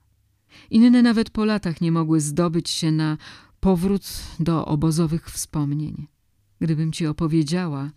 [0.70, 3.18] Inne nawet po latach nie mogły zdobyć się na
[3.60, 4.08] powrót
[4.40, 6.08] do obozowych wspomnień.
[6.60, 7.92] Gdybym ci opowiedziała,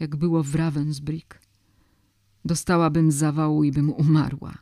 [0.00, 1.43] jak było w Ravensbrück,
[2.44, 4.54] dostałabym zawału i bym umarła.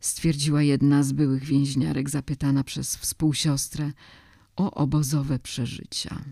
[0.00, 3.92] Stwierdziła jedna z byłych więźniarek zapytana przez współsiostrę
[4.56, 6.24] o obozowe przeżycia.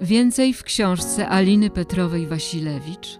[0.00, 3.18] Więcej w książce Aliny Petrowej-Wasilewicz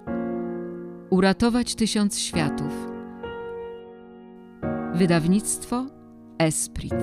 [1.10, 2.72] Uratować tysiąc światów
[4.94, 5.86] Wydawnictwo
[6.38, 6.94] Esprit